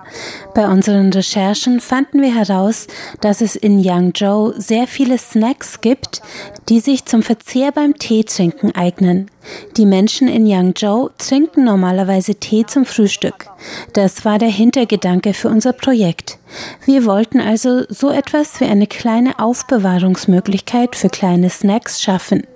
Bei 0.54 0.66
unseren 0.66 1.12
Recherchen 1.12 1.78
fanden 1.78 2.22
wir 2.22 2.34
heraus, 2.34 2.86
dass 3.20 3.42
es 3.42 3.54
in 3.54 3.80
Yangzhou 3.80 4.54
sehr 4.56 4.86
viele 4.86 5.18
Snacks 5.18 5.82
gibt, 5.82 6.22
die 6.70 6.80
sich 6.80 7.04
zum 7.04 7.22
Verzehr 7.22 7.70
beim 7.70 7.98
Teetrinken 7.98 8.74
eignen. 8.74 9.30
Die 9.76 9.84
Menschen 9.84 10.26
in 10.26 10.46
Yangzhou 10.46 11.10
trinken 11.18 11.64
normalerweise 11.64 12.36
Tee 12.36 12.64
zum 12.64 12.86
Frühstück. 12.86 13.50
Das 13.92 14.24
war 14.24 14.38
der 14.38 14.48
Hintergedanke 14.48 15.34
für 15.34 15.48
unser 15.50 15.74
Projekt. 15.74 16.38
Wir 16.86 17.04
wollten 17.04 17.40
also 17.40 17.82
so 17.90 18.08
etwas 18.08 18.58
wie 18.60 18.64
eine 18.64 18.86
kleine 18.86 19.38
Aufbewahrungsmöglichkeit 19.38 20.96
für 20.96 21.10
kleine 21.10 21.50
Snacks 21.50 22.00
schaffen. 22.00 22.46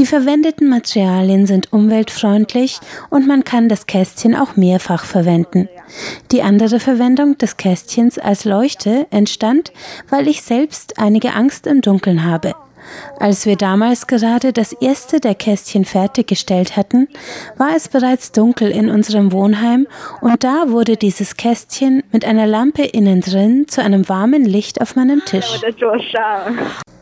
Die 0.00 0.06
verwendeten 0.06 0.70
Materialien 0.70 1.44
sind 1.44 1.74
umweltfreundlich 1.74 2.80
und 3.10 3.26
man 3.26 3.44
kann 3.44 3.68
das 3.68 3.84
Kästchen 3.84 4.34
auch 4.34 4.56
mehrfach 4.56 5.04
verwenden. 5.04 5.68
Die 6.32 6.40
andere 6.40 6.80
Verwendung 6.80 7.36
des 7.36 7.58
Kästchens 7.58 8.18
als 8.18 8.46
Leuchte 8.46 9.06
entstand, 9.10 9.74
weil 10.08 10.26
ich 10.26 10.40
selbst 10.40 10.98
einige 10.98 11.34
Angst 11.34 11.66
im 11.66 11.82
Dunkeln 11.82 12.24
habe. 12.24 12.54
Als 13.18 13.46
wir 13.46 13.56
damals 13.56 14.06
gerade 14.06 14.52
das 14.52 14.72
erste 14.72 15.20
der 15.20 15.34
Kästchen 15.34 15.84
fertiggestellt 15.84 16.76
hatten, 16.76 17.08
war 17.56 17.76
es 17.76 17.88
bereits 17.88 18.32
dunkel 18.32 18.70
in 18.70 18.90
unserem 18.90 19.32
Wohnheim 19.32 19.86
und 20.20 20.44
da 20.44 20.64
wurde 20.68 20.96
dieses 20.96 21.36
Kästchen 21.36 22.02
mit 22.12 22.24
einer 22.24 22.46
Lampe 22.46 22.82
innen 22.82 23.20
drin 23.20 23.66
zu 23.68 23.82
einem 23.82 24.08
warmen 24.08 24.44
Licht 24.44 24.80
auf 24.80 24.96
meinem 24.96 25.24
Tisch. 25.24 25.60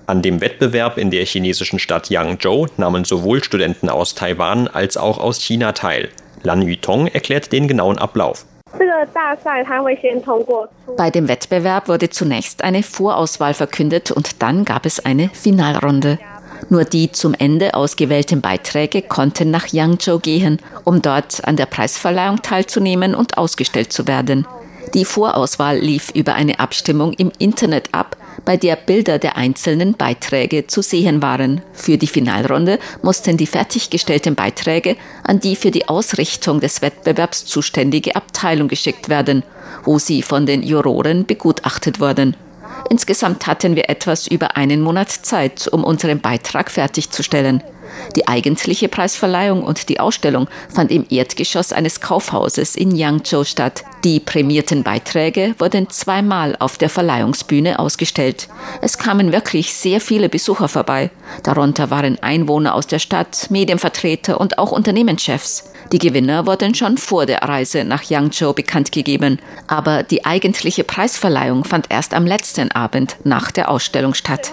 An 0.07 0.23
dem 0.23 0.41
Wettbewerb 0.41 0.97
in 0.97 1.11
der 1.11 1.27
chinesischen 1.27 1.79
Stadt 1.79 2.09
Yangzhou 2.09 2.67
nahmen 2.79 3.05
sowohl 3.05 3.45
Studenten 3.45 3.91
aus 3.91 4.15
Taiwan 4.15 4.67
als 4.67 4.97
auch 4.97 5.19
aus 5.19 5.39
China 5.41 5.73
teil. 5.73 6.09
Lan 6.43 6.63
Yutong 6.63 7.09
erklärt 7.09 7.53
den 7.53 7.69
genauen 7.69 7.99
Ablauf. 7.99 8.47
Bei 10.97 11.11
dem 11.11 11.29
Wettbewerb 11.29 11.89
wurde 11.89 12.11
zunächst 12.11 12.65
eine 12.65 12.83
Vorauswahl 12.83 13.55
verkündet 13.55 14.11
und 14.11 14.43
dann 14.43 14.65
gab 14.65 14.87
es 14.87 15.05
eine 15.05 15.31
Finalrunde. 15.31 16.19
Nur 16.71 16.85
die 16.85 17.13
zum 17.13 17.35
Ende 17.35 17.75
ausgewählten 17.75 18.41
Beiträge 18.41 19.03
konnten 19.03 19.51
nach 19.51 19.69
Yangzhou 19.69 20.19
gehen, 20.19 20.59
um 20.85 21.01
dort 21.03 21.47
an 21.47 21.57
der 21.57 21.67
Preisverleihung 21.67 22.43
teilzunehmen 22.43 23.15
und 23.15 23.39
ausgestellt 23.39 23.93
zu 23.93 24.07
werden. 24.07 24.47
Die 24.95 25.05
Vorauswahl 25.05 25.79
lief 25.79 26.11
über 26.15 26.35
eine 26.35 26.61
Abstimmung 26.61 27.13
im 27.13 27.31
Internet 27.39 27.91
ab, 27.93 28.17
bei 28.45 28.57
der 28.57 28.77
Bilder 28.77 29.19
der 29.19 29.37
einzelnen 29.37 29.95
Beiträge 29.95 30.67
zu 30.67 30.83
sehen 30.83 31.21
waren. 31.21 31.61
Für 31.73 31.99
die 31.99 32.07
Finalrunde 32.07 32.79
mussten 33.03 33.37
die 33.37 33.47
fertiggestellten 33.47 34.35
Beiträge 34.35 34.97
an 35.25 35.41
die 35.41 35.57
für 35.57 35.71
die 35.71 35.89
Ausrichtung 35.89 36.61
des 36.61 36.81
Wettbewerbs 36.81 37.45
zuständige 37.45 38.17
Abteilung 38.17 38.69
geschickt 38.69 39.09
werden, 39.09 39.43
wo 39.85 39.99
sie 39.99 40.23
von 40.23 40.47
den 40.47 40.63
Juroren 40.63 41.27
begutachtet 41.27 42.01
wurden. 42.01 42.37
Insgesamt 42.89 43.47
hatten 43.47 43.77
wir 43.77 43.91
etwas 43.91 44.27
über 44.27 44.57
einen 44.57 44.81
Monat 44.81 45.11
Zeit, 45.11 45.69
um 45.69 45.85
unseren 45.85 46.21
Beitrag 46.21 46.71
fertigzustellen. 46.71 47.63
Die 48.17 48.29
eigentliche 48.29 48.89
Preisverleihung 48.89 49.63
und 49.63 49.89
die 49.89 50.01
Ausstellung 50.01 50.49
fand 50.69 50.91
im 50.91 51.05
Erdgeschoss 51.11 51.73
eines 51.73 52.01
Kaufhauses 52.01 52.77
in 52.77 52.95
Yangzhou 52.95 53.45
statt. 53.45 53.85
Die 54.05 54.21
prämierten 54.21 54.85
Beiträge 54.85 55.57
wurden 55.59 55.91
zweimal 55.91 56.55
auf 56.61 56.79
der 56.79 56.89
Verleihungsbühne 56.89 57.81
ausgestellt. 57.81 58.49
Es 58.81 58.97
kamen 58.97 59.33
wirklich 59.33 59.75
sehr 59.75 60.01
viele 60.01 60.29
Besucher 60.29 60.69
vorbei. 60.69 61.11
Darunter 61.43 61.91
waren 61.91 62.23
Einwohner 62.23 62.77
aus 62.77 62.87
der 62.87 63.01
Stadt, 63.01 63.49
Medienvertreter 63.51 64.41
und 64.41 64.59
auch 64.59 64.71
Unternehmenschefs. 64.71 65.73
Die 65.93 65.99
Gewinner 65.99 66.47
wurden 66.47 66.75
schon 66.75 66.99
vor 66.99 67.25
der 67.25 67.43
Reise 67.43 67.85
nach 67.85 68.03
Yangzhou 68.03 68.53
bekannt 68.53 68.93
gegeben, 68.93 69.41
aber 69.67 70.03
die 70.03 70.27
eigentliche 70.27 70.85
Preisverleihung 70.85 71.65
fand 71.65 71.87
erst 71.91 72.13
am 72.13 72.27
letzten 72.27 72.71
Abend 72.73 73.17
nach 73.25 73.51
der 73.51 73.71
Ausstellung 73.71 74.13
statt. 74.13 74.53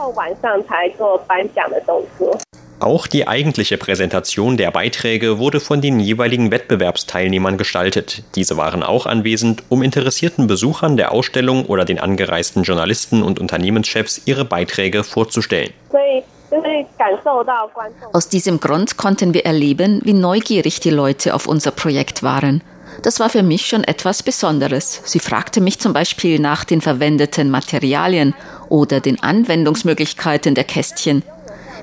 Auch 2.80 3.08
die 3.08 3.28
eigentliche 3.28 3.78
Präsentation 3.78 4.58
der 4.58 4.72
Beiträge 4.72 5.40
wurde 5.40 5.60
von 5.60 5.82
den 5.82 6.00
jeweiligen 6.00 6.52
Wettbewerbsteilnehmern 6.52 7.58
gestaltet. 7.58 8.24
Diese 8.36 8.58
waren 8.58 8.84
auch 8.84 9.06
anwesend, 9.06 9.64
um 9.70 9.82
interessierten 9.82 10.48
Besuchern 10.48 10.96
der 10.96 11.12
Ausstellung 11.12 11.66
oder 11.66 11.84
den 11.84 12.00
angereisten 12.00 12.64
Journalisten 12.64 13.24
und 13.24 13.40
Unternehmenschefs 13.40 14.22
ihre 14.26 14.46
Beiträge 14.46 15.04
vorzustellen. 15.04 15.72
Aus 18.14 18.30
diesem 18.30 18.60
Grund 18.60 18.98
konnten 18.98 19.34
wir 19.34 19.46
erleben, 19.46 20.02
wie 20.04 20.14
neugierig 20.14 20.80
die 20.80 20.90
Leute 20.90 21.34
auf 21.34 21.48
unser 21.48 21.72
Projekt 21.72 22.24
waren. 22.24 22.62
Das 23.02 23.20
war 23.20 23.30
für 23.30 23.44
mich 23.44 23.66
schon 23.68 23.84
etwas 23.84 24.24
Besonderes. 24.24 25.02
Sie 25.06 25.20
fragte 25.20 25.60
mich 25.60 25.80
zum 25.80 25.94
Beispiel 25.94 26.40
nach 26.40 26.64
den 26.64 26.82
verwendeten 26.82 27.50
Materialien 27.50 28.34
oder 28.70 29.00
den 29.00 29.22
Anwendungsmöglichkeiten 29.22 30.56
der 30.56 30.64
Kästchen. 30.64 31.24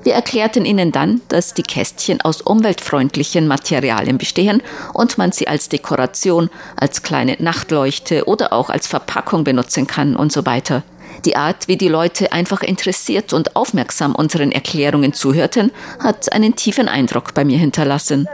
Wir 0.04 0.14
erklärten 0.14 0.64
ihnen 0.64 0.90
dann, 0.90 1.20
dass 1.28 1.54
die 1.54 1.62
Kästchen 1.62 2.20
aus 2.22 2.40
umweltfreundlichen 2.40 3.46
Materialien 3.46 4.18
bestehen 4.18 4.62
und 4.92 5.16
man 5.16 5.30
sie 5.30 5.46
als 5.46 5.68
Dekoration, 5.68 6.50
als 6.76 7.02
kleine 7.02 7.36
Nachtleuchte 7.38 8.26
oder 8.26 8.52
auch 8.52 8.68
als 8.68 8.88
Verpackung 8.88 9.44
benutzen 9.44 9.86
kann 9.86 10.16
und 10.16 10.32
so 10.32 10.44
weiter. 10.44 10.82
Die 11.24 11.36
Art, 11.36 11.68
wie 11.68 11.76
die 11.76 11.88
Leute 11.88 12.32
einfach 12.32 12.62
interessiert 12.62 13.32
und 13.32 13.54
aufmerksam 13.54 14.14
unseren 14.14 14.50
Erklärungen 14.50 15.12
zuhörten, 15.12 15.70
hat 16.02 16.32
einen 16.32 16.56
tiefen 16.56 16.88
Eindruck 16.88 17.34
bei 17.34 17.44
mir 17.44 17.58
hinterlassen. 17.58 18.28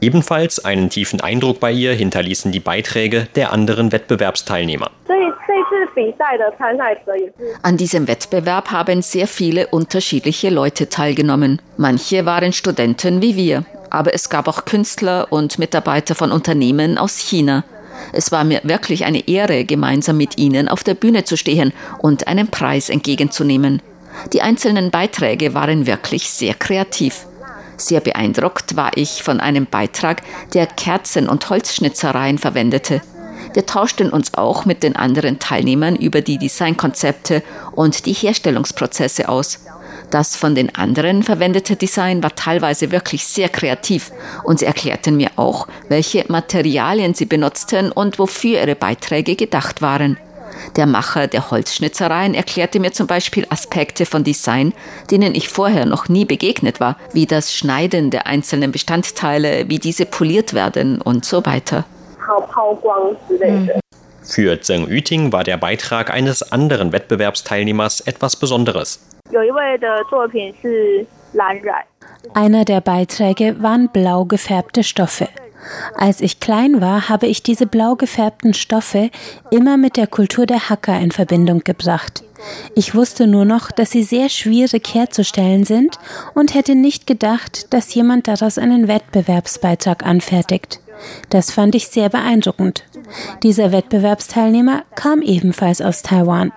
Ebenfalls 0.00 0.64
einen 0.64 0.90
tiefen 0.90 1.20
Eindruck 1.20 1.60
bei 1.60 1.70
ihr 1.70 1.92
hinterließen 1.92 2.50
die 2.50 2.58
Beiträge 2.58 3.28
der 3.36 3.52
anderen 3.52 3.92
Wettbewerbsteilnehmer. 3.92 4.90
An 7.62 7.76
diesem 7.76 8.08
Wettbewerb 8.08 8.72
haben 8.72 9.02
sehr 9.02 9.28
viele 9.28 9.68
unterschiedliche 9.68 10.50
Leute 10.50 10.88
teilgenommen. 10.88 11.62
Manche 11.76 12.26
waren 12.26 12.52
Studenten 12.52 13.22
wie 13.22 13.36
wir, 13.36 13.64
aber 13.90 14.12
es 14.12 14.28
gab 14.28 14.48
auch 14.48 14.64
Künstler 14.64 15.28
und 15.30 15.60
Mitarbeiter 15.60 16.16
von 16.16 16.32
Unternehmen 16.32 16.98
aus 16.98 17.18
China. 17.18 17.62
Es 18.12 18.32
war 18.32 18.44
mir 18.44 18.60
wirklich 18.64 19.04
eine 19.04 19.28
Ehre, 19.28 19.64
gemeinsam 19.64 20.16
mit 20.16 20.38
ihnen 20.38 20.68
auf 20.68 20.84
der 20.84 20.94
Bühne 20.94 21.24
zu 21.24 21.36
stehen 21.36 21.72
und 21.98 22.26
einen 22.26 22.48
Preis 22.48 22.88
entgegenzunehmen. 22.88 23.80
Die 24.32 24.42
einzelnen 24.42 24.90
Beiträge 24.90 25.54
waren 25.54 25.86
wirklich 25.86 26.30
sehr 26.30 26.54
kreativ. 26.54 27.26
Sehr 27.76 28.00
beeindruckt 28.00 28.76
war 28.76 28.92
ich 28.96 29.22
von 29.22 29.40
einem 29.40 29.66
Beitrag, 29.66 30.22
der 30.54 30.66
Kerzen 30.66 31.28
und 31.28 31.48
Holzschnitzereien 31.48 32.38
verwendete. 32.38 33.00
Wir 33.54 33.66
tauschten 33.66 34.10
uns 34.10 34.34
auch 34.34 34.64
mit 34.64 34.82
den 34.82 34.96
anderen 34.96 35.38
Teilnehmern 35.38 35.96
über 35.96 36.20
die 36.20 36.38
Designkonzepte 36.38 37.42
und 37.72 38.06
die 38.06 38.12
Herstellungsprozesse 38.12 39.28
aus. 39.28 39.60
Das 40.12 40.36
von 40.36 40.54
den 40.54 40.74
anderen 40.74 41.22
verwendete 41.22 41.74
Design 41.74 42.22
war 42.22 42.34
teilweise 42.34 42.92
wirklich 42.92 43.26
sehr 43.26 43.48
kreativ 43.48 44.12
und 44.44 44.58
sie 44.58 44.66
erklärten 44.66 45.16
mir 45.16 45.30
auch, 45.36 45.66
welche 45.88 46.26
Materialien 46.28 47.14
sie 47.14 47.24
benutzten 47.24 47.90
und 47.90 48.18
wofür 48.18 48.60
ihre 48.60 48.74
Beiträge 48.74 49.36
gedacht 49.36 49.80
waren. 49.80 50.18
Der 50.76 50.84
Macher 50.84 51.28
der 51.28 51.50
Holzschnitzereien 51.50 52.34
erklärte 52.34 52.78
mir 52.78 52.92
zum 52.92 53.06
Beispiel 53.06 53.46
Aspekte 53.48 54.04
von 54.04 54.22
Design, 54.22 54.74
denen 55.10 55.34
ich 55.34 55.48
vorher 55.48 55.86
noch 55.86 56.10
nie 56.10 56.26
begegnet 56.26 56.78
war, 56.78 56.98
wie 57.14 57.24
das 57.24 57.54
Schneiden 57.54 58.10
der 58.10 58.26
einzelnen 58.26 58.70
Bestandteile, 58.70 59.70
wie 59.70 59.78
diese 59.78 60.04
poliert 60.04 60.52
werden 60.52 61.00
und 61.00 61.24
so 61.24 61.46
weiter. 61.46 61.86
Für 64.22 64.60
Zheng 64.60 64.88
Yuting 64.90 65.32
war 65.32 65.42
der 65.42 65.56
Beitrag 65.56 66.12
eines 66.12 66.52
anderen 66.52 66.92
Wettbewerbsteilnehmers 66.92 68.00
etwas 68.00 68.36
Besonderes. 68.36 69.00
Einer 72.34 72.64
der 72.64 72.80
Beiträge 72.80 73.62
waren 73.62 73.88
blau 73.88 74.24
gefärbte 74.26 74.82
Stoffe. 74.82 75.28
Als 75.94 76.20
ich 76.20 76.40
klein 76.40 76.80
war, 76.80 77.08
habe 77.08 77.26
ich 77.28 77.42
diese 77.42 77.66
blau 77.66 77.94
gefärbten 77.94 78.52
Stoffe 78.52 79.10
immer 79.50 79.76
mit 79.76 79.96
der 79.96 80.06
Kultur 80.06 80.44
der 80.44 80.68
Hacker 80.68 80.98
in 80.98 81.12
Verbindung 81.12 81.60
gebracht. 81.60 82.24
Ich 82.74 82.94
wusste 82.94 83.26
nur 83.26 83.44
noch, 83.44 83.70
dass 83.70 83.92
sie 83.92 84.02
sehr 84.02 84.28
schwierig 84.28 84.92
herzustellen 84.92 85.64
sind 85.64 85.98
und 86.34 86.54
hätte 86.54 86.74
nicht 86.74 87.06
gedacht, 87.06 87.72
dass 87.72 87.94
jemand 87.94 88.28
daraus 88.28 88.58
einen 88.58 88.88
Wettbewerbsbeitrag 88.88 90.04
anfertigt. 90.04 90.80
Das 91.30 91.52
fand 91.52 91.74
ich 91.74 91.88
sehr 91.88 92.08
beeindruckend. 92.08 92.84
Dieser 93.42 93.72
Wettbewerbsteilnehmer 93.72 94.84
kam 94.94 95.22
ebenfalls 95.22 95.80
aus 95.80 96.02
Taiwan. 96.02 96.52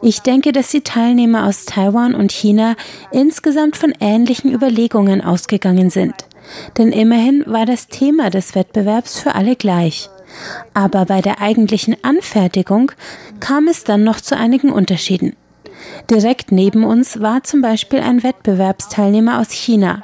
Ich 0.00 0.20
denke, 0.20 0.52
dass 0.52 0.70
die 0.70 0.82
Teilnehmer 0.82 1.46
aus 1.46 1.64
Taiwan 1.64 2.14
und 2.14 2.32
China 2.32 2.74
insgesamt 3.10 3.76
von 3.76 3.92
ähnlichen 4.00 4.52
Überlegungen 4.52 5.20
ausgegangen 5.20 5.90
sind. 5.90 6.14
Denn 6.78 6.92
immerhin 6.92 7.44
war 7.46 7.66
das 7.66 7.88
Thema 7.88 8.30
des 8.30 8.54
Wettbewerbs 8.54 9.20
für 9.20 9.34
alle 9.34 9.56
gleich. 9.56 10.10
Aber 10.74 11.04
bei 11.04 11.20
der 11.20 11.40
eigentlichen 11.40 11.96
Anfertigung 12.02 12.92
kam 13.40 13.68
es 13.68 13.84
dann 13.84 14.02
noch 14.02 14.20
zu 14.20 14.36
einigen 14.36 14.72
Unterschieden. 14.72 15.36
Direkt 16.10 16.52
neben 16.52 16.84
uns 16.84 17.20
war 17.20 17.42
zum 17.44 17.60
Beispiel 17.60 18.00
ein 18.00 18.22
Wettbewerbsteilnehmer 18.22 19.40
aus 19.40 19.50
China. 19.50 20.02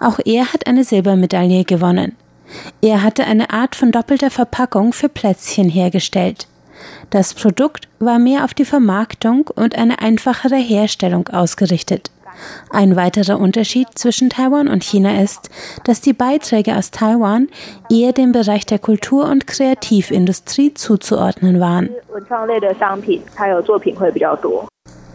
Auch 0.00 0.18
er 0.24 0.52
hat 0.52 0.66
eine 0.66 0.84
Silbermedaille 0.84 1.64
gewonnen. 1.64 2.16
Er 2.80 3.02
hatte 3.02 3.24
eine 3.24 3.50
Art 3.50 3.74
von 3.74 3.92
doppelter 3.92 4.30
Verpackung 4.30 4.92
für 4.92 5.08
Plätzchen 5.08 5.68
hergestellt. 5.68 6.46
Das 7.10 7.34
Produkt 7.34 7.88
war 7.98 8.18
mehr 8.18 8.44
auf 8.44 8.54
die 8.54 8.64
Vermarktung 8.64 9.48
und 9.54 9.76
eine 9.76 10.00
einfachere 10.00 10.56
Herstellung 10.56 11.28
ausgerichtet. 11.28 12.10
Ein 12.70 12.96
weiterer 12.96 13.38
Unterschied 13.38 13.88
zwischen 13.94 14.30
Taiwan 14.30 14.68
und 14.68 14.84
China 14.84 15.22
ist, 15.22 15.50
dass 15.84 16.00
die 16.00 16.12
Beiträge 16.12 16.76
aus 16.76 16.90
Taiwan 16.90 17.48
eher 17.90 18.12
dem 18.12 18.32
Bereich 18.32 18.66
der 18.66 18.78
Kultur- 18.78 19.28
und 19.30 19.46
Kreativindustrie 19.46 20.74
zuzuordnen 20.74 21.60
waren. 21.60 21.90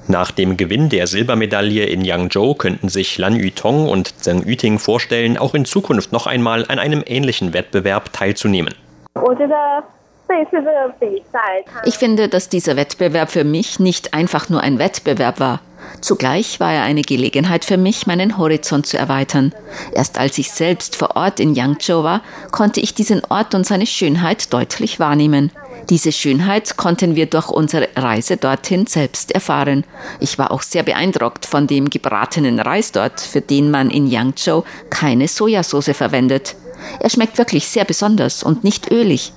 Nach 0.08 0.32
dem 0.32 0.58
Gewinn 0.58 0.90
der 0.90 1.08
Silbermedaille 1.08 1.86
in 1.86 2.04
Yangzhou 2.04 2.56
könnten 2.56 2.90
sich 2.90 3.18
Lan 3.18 3.36
Yutong 3.36 3.88
und 3.88 4.24
Zheng 4.24 4.46
Yuting 4.46 4.80
vorstellen, 4.80 5.38
auch 5.38 5.54
in 5.54 5.66
Zukunft 5.66 6.12
noch 6.12 6.28
einmal 6.28 6.66
an 6.68 6.80
einem 6.80 7.04
ähnlichen 7.06 7.54
Wettbewerb 7.54 8.12
teilzunehmen. 8.12 8.74
Ich 11.86 11.96
finde, 11.96 12.30
dass 12.30 12.50
dieser 12.50 12.76
Wettbewerb 12.76 13.32
für 13.32 13.44
mich 13.44 13.80
nicht 13.80 14.14
einfach 14.14 14.50
nur 14.50 14.62
ein 14.62 14.80
Wettbewerb 14.80 15.40
war. 15.40 15.62
Zugleich 16.00 16.60
war 16.60 16.74
er 16.74 16.84
eine 16.84 17.02
Gelegenheit 17.02 17.66
für 17.66 17.78
mich, 17.78 18.08
meinen 18.08 18.38
Horizont 18.38 18.86
zu 18.86 18.98
erweitern. 18.98 19.54
Erst 19.94 20.18
als 20.18 20.38
ich 20.38 20.52
selbst 20.52 20.96
vor 20.96 21.16
Ort 21.16 21.40
in 21.40 21.54
Yangzhou 21.54 22.04
war, 22.04 22.22
konnte 22.52 22.80
ich 22.80 22.94
diesen 22.94 23.24
Ort 23.30 23.54
und 23.56 23.66
seine 23.66 23.86
Schönheit 23.86 24.54
deutlich 24.54 25.00
wahrnehmen. 25.00 25.52
Diese 25.90 26.12
Schönheit 26.12 26.78
konnten 26.78 27.16
wir 27.16 27.26
durch 27.26 27.50
unsere 27.50 27.90
Reise 27.96 28.38
dorthin 28.38 28.88
selbst 28.88 29.32
erfahren. 29.32 29.84
Ich 30.20 30.38
war 30.38 30.52
auch 30.52 30.62
sehr 30.62 30.84
beeindruckt 30.84 31.46
von 31.46 31.68
dem 31.68 31.90
gebratenen 31.90 32.60
Reis 32.60 32.92
dort, 32.92 33.20
für 33.20 33.42
den 33.42 33.72
man 33.72 33.90
in 33.90 34.08
Yangzhou 34.08 34.64
keine 34.90 35.28
Sojasauce 35.28 35.92
verwendet. 35.94 36.56
Er 37.00 37.10
schmeckt 37.10 37.38
wirklich 37.38 37.68
sehr 37.68 37.86
besonders 37.86 38.44
und 38.44 38.64
nicht 38.64 38.92
ölig. 38.92 39.34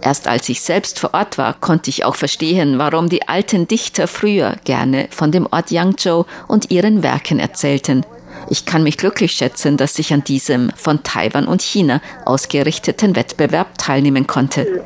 Erst 0.00 0.28
als 0.28 0.48
ich 0.48 0.60
selbst 0.60 0.98
vor 0.98 1.14
Ort 1.14 1.38
war, 1.38 1.54
konnte 1.54 1.90
ich 1.90 2.04
auch 2.04 2.16
verstehen, 2.16 2.78
warum 2.78 3.08
die 3.08 3.28
alten 3.28 3.68
Dichter 3.68 4.06
früher 4.06 4.56
gerne 4.64 5.08
von 5.10 5.32
dem 5.32 5.46
Ort 5.50 5.70
Yangzhou 5.70 6.24
und 6.46 6.70
ihren 6.70 7.02
Werken 7.02 7.38
erzählten. 7.38 8.04
Ich 8.50 8.64
kann 8.64 8.82
mich 8.82 8.96
glücklich 8.96 9.32
schätzen, 9.32 9.76
dass 9.76 9.98
ich 9.98 10.12
an 10.12 10.24
diesem 10.24 10.70
von 10.76 11.02
Taiwan 11.02 11.46
und 11.46 11.62
China 11.62 12.00
ausgerichteten 12.24 13.16
Wettbewerb 13.16 13.76
teilnehmen 13.78 14.26
konnte. 14.26 14.84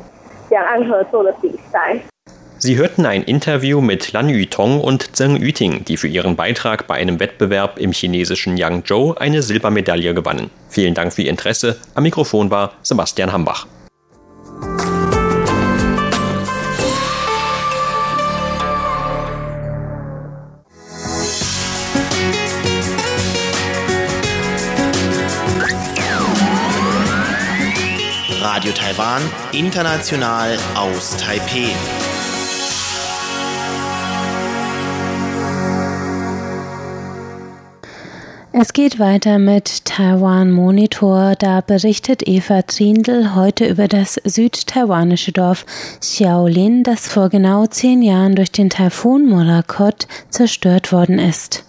Sie 2.57 2.77
hörten 2.77 3.05
ein 3.05 3.23
Interview 3.23 3.81
mit 3.81 4.13
Lan 4.13 4.29
Yutong 4.29 4.79
und 4.79 5.15
Zheng 5.15 5.35
Yuting, 5.35 5.83
die 5.83 5.97
für 5.97 6.07
ihren 6.07 6.35
Beitrag 6.35 6.87
bei 6.87 6.95
einem 6.95 7.19
Wettbewerb 7.19 7.77
im 7.77 7.91
chinesischen 7.91 8.55
Yangzhou 8.55 9.15
eine 9.15 9.41
Silbermedaille 9.41 10.13
gewannen. 10.13 10.49
Vielen 10.69 10.93
Dank 10.93 11.13
für 11.13 11.23
Ihr 11.23 11.29
Interesse. 11.29 11.77
Am 11.93 12.03
Mikrofon 12.03 12.51
war 12.51 12.73
Sebastian 12.81 13.33
Hambach. 13.33 13.67
Radio 28.63 28.81
Taiwan, 28.81 29.21
international 29.51 30.57
aus 30.75 31.17
Taipeh. 31.17 31.67
Es 38.53 38.71
geht 38.71 38.99
weiter 38.99 39.37
mit 39.37 39.83
Taiwan 39.83 40.51
Monitor. 40.51 41.35
Da 41.37 41.59
berichtet 41.59 42.25
Eva 42.25 42.61
Trindl 42.61 43.35
heute 43.35 43.65
über 43.65 43.89
das 43.89 44.15
südtaiwanische 44.23 45.33
Dorf 45.33 45.65
Xiaolin, 45.99 46.83
das 46.83 47.09
vor 47.09 47.27
genau 47.27 47.65
zehn 47.65 48.01
Jahren 48.01 48.37
durch 48.37 48.53
den 48.53 48.69
Taifun 48.69 49.27
Morakot 49.27 50.07
zerstört 50.29 50.93
worden 50.93 51.19
ist. 51.19 51.65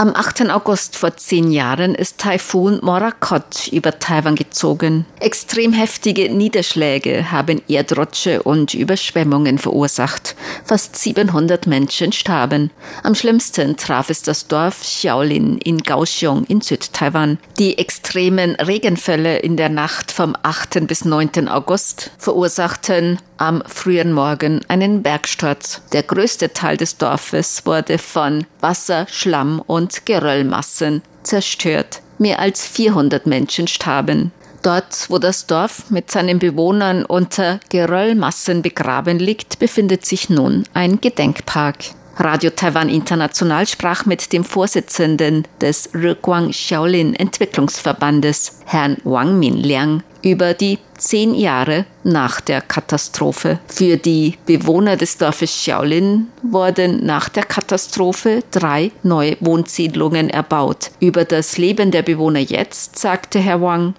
Am 0.00 0.16
8. 0.16 0.48
August 0.48 0.96
vor 0.96 1.18
zehn 1.18 1.52
Jahren 1.52 1.94
ist 1.94 2.16
Taifun 2.16 2.78
Morakot 2.82 3.68
über 3.70 3.98
Taiwan 3.98 4.34
gezogen. 4.34 5.04
Extrem 5.18 5.74
heftige 5.74 6.32
Niederschläge 6.32 7.30
haben 7.30 7.60
Erdrutsche 7.68 8.42
und 8.42 8.72
Überschwemmungen 8.72 9.58
verursacht. 9.58 10.36
Fast 10.64 10.96
700 10.96 11.66
Menschen 11.66 12.12
starben. 12.12 12.70
Am 13.02 13.14
schlimmsten 13.14 13.76
traf 13.76 14.08
es 14.08 14.22
das 14.22 14.46
Dorf 14.48 14.80
Xiaolin 14.80 15.58
in 15.58 15.82
Kaohsiung 15.82 16.44
in 16.44 16.62
Südtaiwan. 16.62 17.36
Die 17.58 17.76
extremen 17.76 18.54
Regenfälle 18.54 19.40
in 19.40 19.58
der 19.58 19.68
Nacht 19.68 20.12
vom 20.12 20.34
8. 20.42 20.86
bis 20.86 21.04
9. 21.04 21.46
August 21.46 22.10
verursachten 22.16 23.18
am 23.40 23.62
frühen 23.66 24.12
Morgen 24.12 24.60
einen 24.68 25.02
Bergsturz. 25.02 25.82
Der 25.92 26.02
größte 26.02 26.52
Teil 26.52 26.76
des 26.76 26.98
Dorfes 26.98 27.64
wurde 27.64 27.98
von 27.98 28.46
Wasser, 28.60 29.06
Schlamm 29.10 29.62
und 29.66 30.06
Geröllmassen 30.06 31.02
zerstört. 31.22 32.02
Mehr 32.18 32.38
als 32.38 32.66
400 32.66 33.26
Menschen 33.26 33.66
starben. 33.66 34.30
Dort, 34.62 35.06
wo 35.08 35.18
das 35.18 35.46
Dorf 35.46 35.90
mit 35.90 36.10
seinen 36.10 36.38
Bewohnern 36.38 37.06
unter 37.06 37.60
Geröllmassen 37.70 38.60
begraben 38.60 39.18
liegt, 39.18 39.58
befindet 39.58 40.04
sich 40.04 40.28
nun 40.28 40.64
ein 40.74 41.00
Gedenkpark. 41.00 41.76
Radio 42.16 42.50
Taiwan 42.50 42.90
International 42.90 43.66
sprach 43.66 44.04
mit 44.04 44.34
dem 44.34 44.44
Vorsitzenden 44.44 45.48
des 45.62 45.88
Riguang 45.94 46.52
Shaolin 46.52 47.14
Entwicklungsverbandes, 47.14 48.60
Herrn 48.66 48.98
Wang 49.04 49.38
Min 49.38 49.56
Liang, 49.56 50.02
über 50.22 50.54
die 50.54 50.78
zehn 50.96 51.34
Jahre 51.34 51.86
nach 52.04 52.40
der 52.40 52.60
Katastrophe. 52.60 53.58
Für 53.66 53.96
die 53.96 54.34
Bewohner 54.46 54.96
des 54.96 55.18
Dorfes 55.18 55.50
Xiaolin 55.50 56.28
wurden 56.42 57.04
nach 57.04 57.28
der 57.28 57.44
Katastrophe 57.44 58.42
drei 58.50 58.90
neue 59.02 59.36
Wohnsiedlungen 59.40 60.30
erbaut. 60.30 60.90
Über 61.00 61.24
das 61.24 61.58
Leben 61.58 61.90
der 61.90 62.02
Bewohner 62.02 62.40
jetzt 62.40 62.98
sagte 62.98 63.38
Herr 63.38 63.62
Wang, 63.62 63.94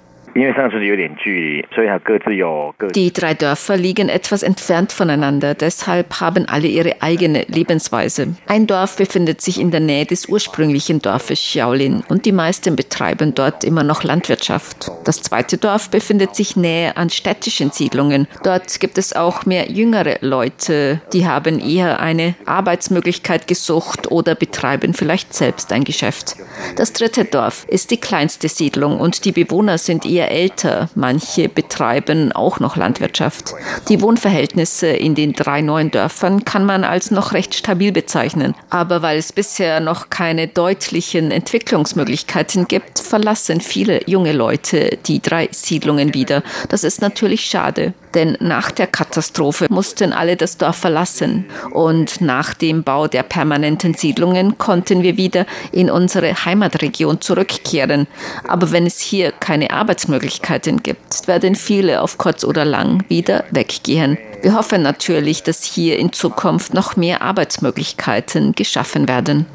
die 2.96 3.12
drei 3.12 3.34
Dörfer 3.34 3.76
liegen 3.76 4.08
etwas 4.08 4.44
entfernt 4.44 4.94
voneinander, 4.94 5.56
deshalb 5.56 6.22
haben 6.22 6.48
alle 6.48 6.67
ihre 6.67 7.02
eigene 7.02 7.44
Lebensweise. 7.50 8.36
Ein 8.48 8.65
Dorf 8.65 8.96
befindet 8.96 9.41
sich 9.41 9.60
in 9.60 9.72
der 9.72 9.82
Nähe 9.82 10.06
des 10.06 10.28
ursprünglichen 10.28 11.02
Dorfes 11.02 11.39
Xiaolin 11.39 12.04
und 12.08 12.26
die 12.26 12.32
meisten 12.32 12.78
betreiben 12.78 13.34
dort 13.36 13.65
immer 13.65 13.84
noch 13.84 14.04
Landwirtschaft. 14.04 14.89
Das 15.04 15.22
zweite 15.22 15.58
Dorf 15.58 15.89
befindet 15.89 16.36
sich 16.36 16.56
näher 16.56 16.98
an 16.98 17.10
städtischen 17.10 17.72
Siedlungen. 17.72 18.28
Dort 18.44 18.80
gibt 18.80 18.98
es 18.98 19.13
auch 19.13 19.46
mehr 19.46 19.70
jüngere 19.70 20.17
Leute, 20.22 21.02
die 21.12 21.28
haben 21.28 21.60
eher 21.60 22.00
eine 22.00 22.36
Arbeitsmöglichkeit 22.46 23.48
gesucht 23.48 24.10
oder 24.10 24.36
betreiben 24.36 24.94
vielleicht 24.94 25.34
selbst 25.34 25.74
ein 25.74 25.84
Geschäft. 25.84 26.38
Das 26.78 26.94
dritte 26.94 27.26
Dorf 27.26 27.65
ist 27.67 27.91
die 27.91 28.00
kleinste 28.00 28.48
Siedlung 28.48 29.00
und 29.00 29.26
die 29.26 29.34
Bewohner 29.34 29.78
sind 29.78 30.06
eher 30.06 30.20
eher 30.21 30.31
älter. 30.31 30.89
Manche 30.95 31.49
betreiben 31.49 32.31
auch 32.31 32.60
noch 32.60 32.75
Landwirtschaft. 32.75 33.53
Die 33.89 34.01
Wohnverhältnisse 34.01 34.88
in 34.88 35.15
den 35.15 35.34
drei 35.34 35.62
neuen 35.62 35.91
Dörfern 35.91 36.45
kann 36.45 36.65
man 36.65 36.84
als 36.84 37.12
noch 37.12 37.34
recht 37.34 37.55
stabil 37.55 37.91
bezeichnen. 37.91 38.55
Aber 38.69 39.01
weil 39.01 39.17
es 39.17 39.34
bisher 39.34 39.79
noch 39.79 40.10
keine 40.10 40.47
deutlichen 40.47 41.31
Entwicklungsmöglichkeiten 41.31 42.67
gibt, 42.67 42.99
verlassen 42.99 43.62
viele 43.62 44.07
junge 44.07 44.34
Leute 44.34 44.97
die 45.07 45.21
drei 45.21 45.49
Siedlungen 45.51 46.13
wieder. 46.13 46.43
Das 46.69 46.84
ist 46.84 47.01
natürlich 47.01 47.45
schade, 47.45 47.93
denn 48.13 48.38
nach 48.39 48.71
der 48.71 48.88
Katastrophe 48.88 49.67
mussten 49.69 50.13
alle 50.13 50.36
das 50.36 50.58
Dorf 50.58 50.78
verlassen. 50.78 51.45
Und 51.71 52.21
nach 52.21 52.54
dem 52.54 52.84
Bau 52.84 53.08
der 53.08 53.24
permanenten 53.24 53.93
Siedlungen 53.93 54.58
konnten 54.58 55.04
wir 55.04 55.17
wieder 55.17 55.45
in 55.71 55.89
unsere 55.89 56.34
Heimatregion 56.45 57.21
zurückkehren. 57.21 58.08
Aber 58.47 58.71
wenn 58.71 58.86
es 58.86 59.00
hier 59.00 59.32
keine 59.32 59.71
Arbeitsmöglichkeiten 59.71 60.84
gibt, 60.84 61.28
werden 61.28 61.56
viele 61.56 62.02
auf 62.02 62.17
kurz 62.17 62.43
oder 62.43 62.65
lang 62.65 63.04
wieder 63.08 63.43
weggehen. 63.52 64.17
Wir 64.41 64.56
hoffen 64.56 64.82
natürlich, 64.82 65.43
dass 65.43 65.63
hier 65.63 66.00
in 66.00 66.12
Zukunft 66.13 66.74
noch 66.74 66.95
mehr 66.95 67.21
Arbeitsmöglichkeiten 67.21 68.54
geschaffen 68.54 69.08
werden. 69.08 69.45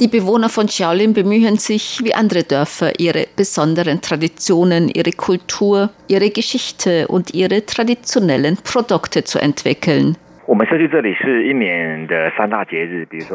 Die 0.00 0.06
Bewohner 0.06 0.48
von 0.48 0.68
Shaolin 0.68 1.12
bemühen 1.12 1.56
sich, 1.56 1.98
wie 2.04 2.14
andere 2.14 2.44
Dörfer, 2.44 3.00
ihre 3.00 3.26
besonderen 3.34 4.00
Traditionen, 4.00 4.88
ihre 4.88 5.10
Kultur, 5.10 5.90
ihre 6.06 6.30
Geschichte 6.30 7.08
und 7.08 7.34
ihre 7.34 7.66
traditionellen 7.66 8.58
Produkte 8.62 9.24
zu 9.24 9.40
entwickeln. 9.40 10.16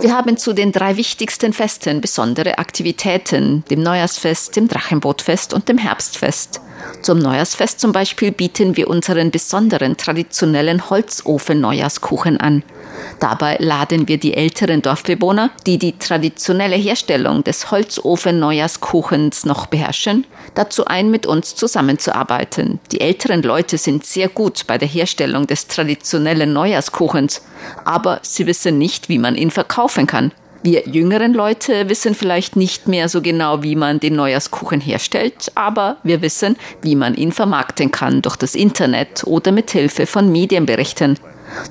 Wir 0.01 0.17
haben 0.17 0.37
zu 0.37 0.53
den 0.53 0.71
drei 0.71 0.95
wichtigsten 0.95 1.51
Festen 1.51 1.99
besondere 1.99 2.57
Aktivitäten, 2.57 3.65
dem 3.69 3.83
Neujahrsfest, 3.83 4.55
dem 4.55 4.69
Drachenbootfest 4.69 5.53
und 5.53 5.67
dem 5.67 5.77
Herbstfest. 5.77 6.61
Zum 7.01 7.19
Neujahrsfest 7.19 7.79
zum 7.79 7.91
Beispiel 7.91 8.31
bieten 8.31 8.77
wir 8.77 8.87
unseren 8.87 9.31
besonderen 9.31 9.97
traditionellen 9.97 10.89
Holzofen-Neujahrskuchen 10.89 12.39
an. 12.39 12.63
Dabei 13.19 13.57
laden 13.59 14.07
wir 14.07 14.17
die 14.17 14.33
älteren 14.33 14.81
Dorfbewohner, 14.81 15.51
die 15.65 15.77
die 15.77 15.97
traditionelle 15.97 16.75
Herstellung 16.75 17.43
des 17.43 17.71
Holzofen-Neujahrskuchens 17.71 19.45
noch 19.45 19.65
beherrschen, 19.65 20.25
dazu 20.55 20.85
ein, 20.85 21.11
mit 21.11 21.25
uns 21.25 21.55
zusammenzuarbeiten. 21.55 22.79
Die 22.91 23.01
älteren 23.01 23.41
Leute 23.41 23.77
sind 23.77 24.05
sehr 24.05 24.29
gut 24.29 24.67
bei 24.67 24.77
der 24.77 24.87
Herstellung 24.87 25.47
des 25.47 25.67
traditionellen 25.67 26.53
Neujahrskuchens, 26.53 27.41
aber 27.85 28.19
sie 28.21 28.47
wissen 28.47 28.77
nicht, 28.77 29.09
wie 29.09 29.19
man 29.19 29.35
ihn 29.35 29.51
verkaufen 29.51 30.07
kann. 30.07 30.31
Wir 30.63 30.87
jüngeren 30.87 31.33
Leute 31.33 31.89
wissen 31.89 32.15
vielleicht 32.15 32.55
nicht 32.55 32.87
mehr 32.87 33.09
so 33.09 33.21
genau, 33.21 33.63
wie 33.63 33.75
man 33.75 33.99
den 33.99 34.15
Neujahrskuchen 34.15 34.79
herstellt, 34.79 35.51
aber 35.55 35.97
wir 36.03 36.21
wissen, 36.21 36.55
wie 36.81 36.95
man 36.95 37.15
ihn 37.15 37.33
vermarkten 37.33 37.91
kann 37.91 38.21
durch 38.21 38.37
das 38.37 38.55
Internet 38.55 39.25
oder 39.25 39.51
mit 39.51 39.71
Hilfe 39.71 40.05
von 40.05 40.31
Medienberichten. 40.31 41.19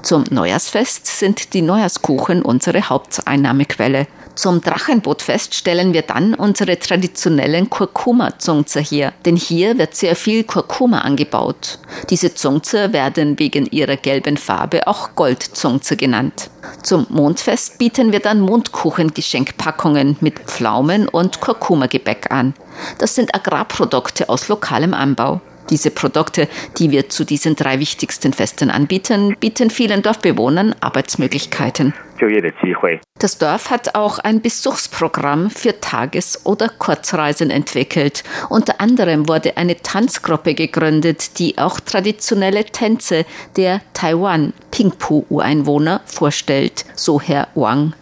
Zum 0.02 0.24
Neujahrsfest 0.30 1.06
sind 1.06 1.54
die 1.54 1.62
Neujahrskuchen 1.62 2.42
unsere 2.42 2.90
Haupteinnahmequelle. 2.90 4.06
Zum 4.34 4.62
Drachenbootfest 4.62 5.54
stellen 5.54 5.92
wir 5.92 6.02
dann 6.02 6.34
unsere 6.34 6.78
traditionellen 6.78 7.68
Kurkuma-Zungzer 7.68 8.80
her, 8.80 9.12
denn 9.26 9.36
hier 9.36 9.76
wird 9.76 9.94
sehr 9.94 10.16
viel 10.16 10.44
Kurkuma 10.44 11.00
angebaut. 11.00 11.78
Diese 12.08 12.34
Zungzer 12.34 12.94
werden 12.94 13.38
wegen 13.38 13.66
ihrer 13.66 13.96
gelben 13.96 14.38
Farbe 14.38 14.86
auch 14.86 15.14
Goldzungzer 15.14 15.96
genannt. 15.96 16.50
Zum 16.82 17.06
Mondfest 17.10 17.78
bieten 17.78 18.10
wir 18.12 18.20
dann 18.20 18.40
Mondkuchengeschenkpackungen 18.40 20.16
mit 20.20 20.38
Pflaumen 20.38 21.08
und 21.08 21.40
Kurkuma-Gebäck 21.40 22.32
an. 22.32 22.54
Das 22.98 23.14
sind 23.14 23.34
Agrarprodukte 23.34 24.30
aus 24.30 24.48
lokalem 24.48 24.94
Anbau. 24.94 25.42
Diese 25.70 25.90
Produkte, 25.90 26.48
die 26.78 26.90
wir 26.90 27.08
zu 27.08 27.24
diesen 27.24 27.56
drei 27.56 27.78
wichtigsten 27.78 28.32
Festen 28.32 28.70
anbieten, 28.70 29.36
bieten 29.38 29.70
vielen 29.70 30.02
Dorfbewohnern 30.02 30.74
Arbeitsmöglichkeiten. 30.80 31.94
Das 33.18 33.38
Dorf 33.38 33.70
hat 33.70 33.94
auch 33.96 34.20
ein 34.20 34.42
Besuchsprogramm 34.42 35.50
für 35.50 35.80
Tages- 35.80 36.46
oder 36.46 36.68
Kurzreisen 36.68 37.50
entwickelt. 37.50 38.22
Unter 38.48 38.80
anderem 38.80 39.28
wurde 39.28 39.56
eine 39.56 39.76
Tanzgruppe 39.76 40.54
gegründet, 40.54 41.40
die 41.40 41.58
auch 41.58 41.80
traditionelle 41.80 42.64
Tänze 42.64 43.26
der 43.56 43.80
Taiwan-Pingpu-Ureinwohner 43.94 46.02
vorstellt, 46.04 46.84
so 46.94 47.20
Herr 47.20 47.48
Wang. 47.54 47.94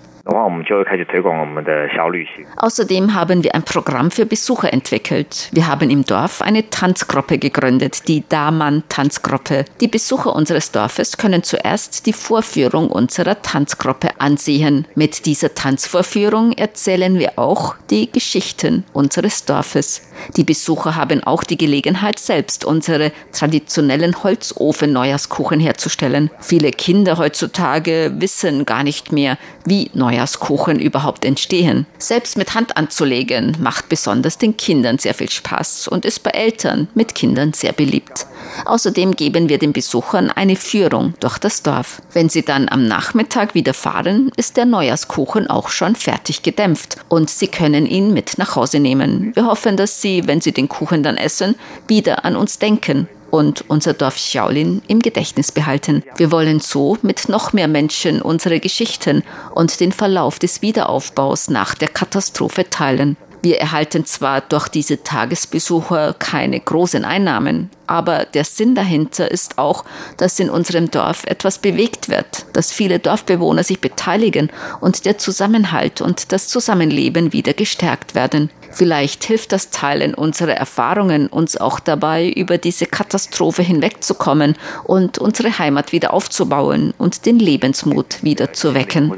Außerdem 2.56 3.14
haben 3.14 3.42
wir 3.42 3.54
ein 3.54 3.64
Programm 3.64 4.10
für 4.10 4.26
Besucher 4.26 4.72
entwickelt. 4.72 5.50
Wir 5.52 5.66
haben 5.66 5.90
im 5.90 6.04
Dorf 6.04 6.40
eine 6.40 6.70
Tanzgruppe 6.70 7.38
gegründet, 7.38 8.06
die 8.06 8.22
Daman 8.28 8.84
Tanzgruppe. 8.88 9.64
Die 9.80 9.88
Besucher 9.88 10.34
unseres 10.34 10.70
Dorfes 10.70 11.16
können 11.16 11.42
zuerst 11.42 12.06
die 12.06 12.12
Vorführung 12.12 12.90
unserer 12.90 13.42
Tanzgruppe 13.42 14.20
ansehen. 14.20 14.86
Mit 14.94 15.26
dieser 15.26 15.54
Tanzvorführung 15.54 16.52
erzählen 16.52 17.18
wir 17.18 17.32
auch 17.36 17.74
die 17.90 18.10
Geschichten 18.10 18.84
unseres 18.92 19.44
Dorfes. 19.44 20.09
Die 20.36 20.44
Besucher 20.44 20.96
haben 20.96 21.22
auch 21.24 21.44
die 21.44 21.56
Gelegenheit, 21.56 22.18
selbst 22.18 22.64
unsere 22.64 23.12
traditionellen 23.32 24.22
Holzofen-Neujahrskuchen 24.22 25.60
herzustellen. 25.60 26.30
Viele 26.40 26.70
Kinder 26.70 27.18
heutzutage 27.18 28.12
wissen 28.16 28.66
gar 28.66 28.82
nicht 28.82 29.12
mehr, 29.12 29.38
wie 29.64 29.90
Neujahrskuchen 29.94 30.78
überhaupt 30.78 31.24
entstehen. 31.24 31.86
Selbst 31.98 32.36
mit 32.36 32.54
Hand 32.54 32.76
anzulegen 32.76 33.56
macht 33.60 33.88
besonders 33.88 34.38
den 34.38 34.56
Kindern 34.56 34.98
sehr 34.98 35.14
viel 35.14 35.30
Spaß 35.30 35.88
und 35.88 36.04
ist 36.04 36.22
bei 36.22 36.30
Eltern 36.30 36.88
mit 36.94 37.14
Kindern 37.14 37.52
sehr 37.52 37.72
beliebt. 37.72 38.26
Außerdem 38.64 39.16
geben 39.16 39.48
wir 39.48 39.58
den 39.58 39.72
Besuchern 39.72 40.30
eine 40.30 40.56
Führung 40.56 41.14
durch 41.20 41.38
das 41.38 41.62
Dorf. 41.62 42.02
Wenn 42.12 42.28
sie 42.28 42.42
dann 42.42 42.68
am 42.68 42.86
Nachmittag 42.86 43.54
wieder 43.54 43.74
fahren, 43.74 44.30
ist 44.36 44.56
der 44.56 44.66
Neujahrskuchen 44.66 45.48
auch 45.48 45.68
schon 45.68 45.94
fertig 45.94 46.42
gedämpft 46.42 46.96
und 47.08 47.30
sie 47.30 47.48
können 47.48 47.86
ihn 47.86 48.12
mit 48.12 48.38
nach 48.38 48.56
Hause 48.56 48.80
nehmen. 48.80 49.32
Wir 49.34 49.46
hoffen, 49.46 49.76
dass 49.76 50.00
sie, 50.02 50.09
wenn 50.26 50.40
sie 50.40 50.52
den 50.52 50.68
Kuchen 50.68 51.02
dann 51.02 51.16
essen, 51.16 51.54
wieder 51.88 52.24
an 52.24 52.36
uns 52.36 52.58
denken 52.58 53.08
und 53.30 53.64
unser 53.68 53.94
Dorf 53.94 54.16
Xiaolin 54.16 54.82
im 54.88 55.00
Gedächtnis 55.00 55.52
behalten. 55.52 56.02
Wir 56.16 56.30
wollen 56.32 56.60
so 56.60 56.98
mit 57.02 57.28
noch 57.28 57.52
mehr 57.52 57.68
Menschen 57.68 58.22
unsere 58.22 58.60
Geschichten 58.60 59.22
und 59.54 59.80
den 59.80 59.92
Verlauf 59.92 60.38
des 60.38 60.62
Wiederaufbaus 60.62 61.48
nach 61.48 61.74
der 61.74 61.88
Katastrophe 61.88 62.68
teilen. 62.68 63.16
Wir 63.42 63.58
erhalten 63.58 64.04
zwar 64.04 64.42
durch 64.42 64.68
diese 64.68 65.02
Tagesbesucher 65.02 66.14
keine 66.18 66.60
großen 66.60 67.06
Einnahmen, 67.06 67.70
aber 67.86 68.26
der 68.26 68.44
Sinn 68.44 68.74
dahinter 68.74 69.30
ist 69.30 69.56
auch, 69.56 69.84
dass 70.18 70.38
in 70.38 70.50
unserem 70.50 70.90
Dorf 70.90 71.24
etwas 71.24 71.56
bewegt 71.56 72.10
wird, 72.10 72.44
dass 72.52 72.70
viele 72.70 72.98
Dorfbewohner 72.98 73.64
sich 73.64 73.80
beteiligen 73.80 74.50
und 74.82 75.06
der 75.06 75.16
Zusammenhalt 75.16 76.02
und 76.02 76.32
das 76.32 76.48
Zusammenleben 76.48 77.32
wieder 77.32 77.54
gestärkt 77.54 78.14
werden. 78.14 78.50
Vielleicht 78.70 79.24
hilft 79.24 79.52
das 79.52 79.70
Teilen 79.70 80.14
unserer 80.14 80.54
Erfahrungen 80.54 81.26
uns 81.26 81.56
auch 81.56 81.80
dabei, 81.80 82.28
über 82.28 82.58
diese 82.58 82.86
Katastrophe 82.86 83.62
hinwegzukommen 83.62 84.56
und 84.84 85.18
unsere 85.18 85.58
Heimat 85.58 85.92
wieder 85.92 86.14
aufzubauen 86.14 86.94
und 86.98 87.26
den 87.26 87.38
Lebensmut 87.38 88.22
wieder 88.22 88.52
zu 88.52 88.74
wecken. 88.74 89.12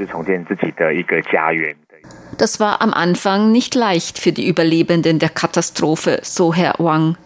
Das 2.38 2.60
war 2.60 2.80
am 2.80 2.92
Anfang 2.94 3.52
nicht 3.52 3.74
leicht 3.74 4.18
für 4.18 4.32
die 4.32 4.48
Überlebenden 4.48 5.18
der 5.18 5.28
Katastrophe, 5.28 6.20
so 6.22 6.54
Herr 6.54 6.74
Wang. 6.78 7.16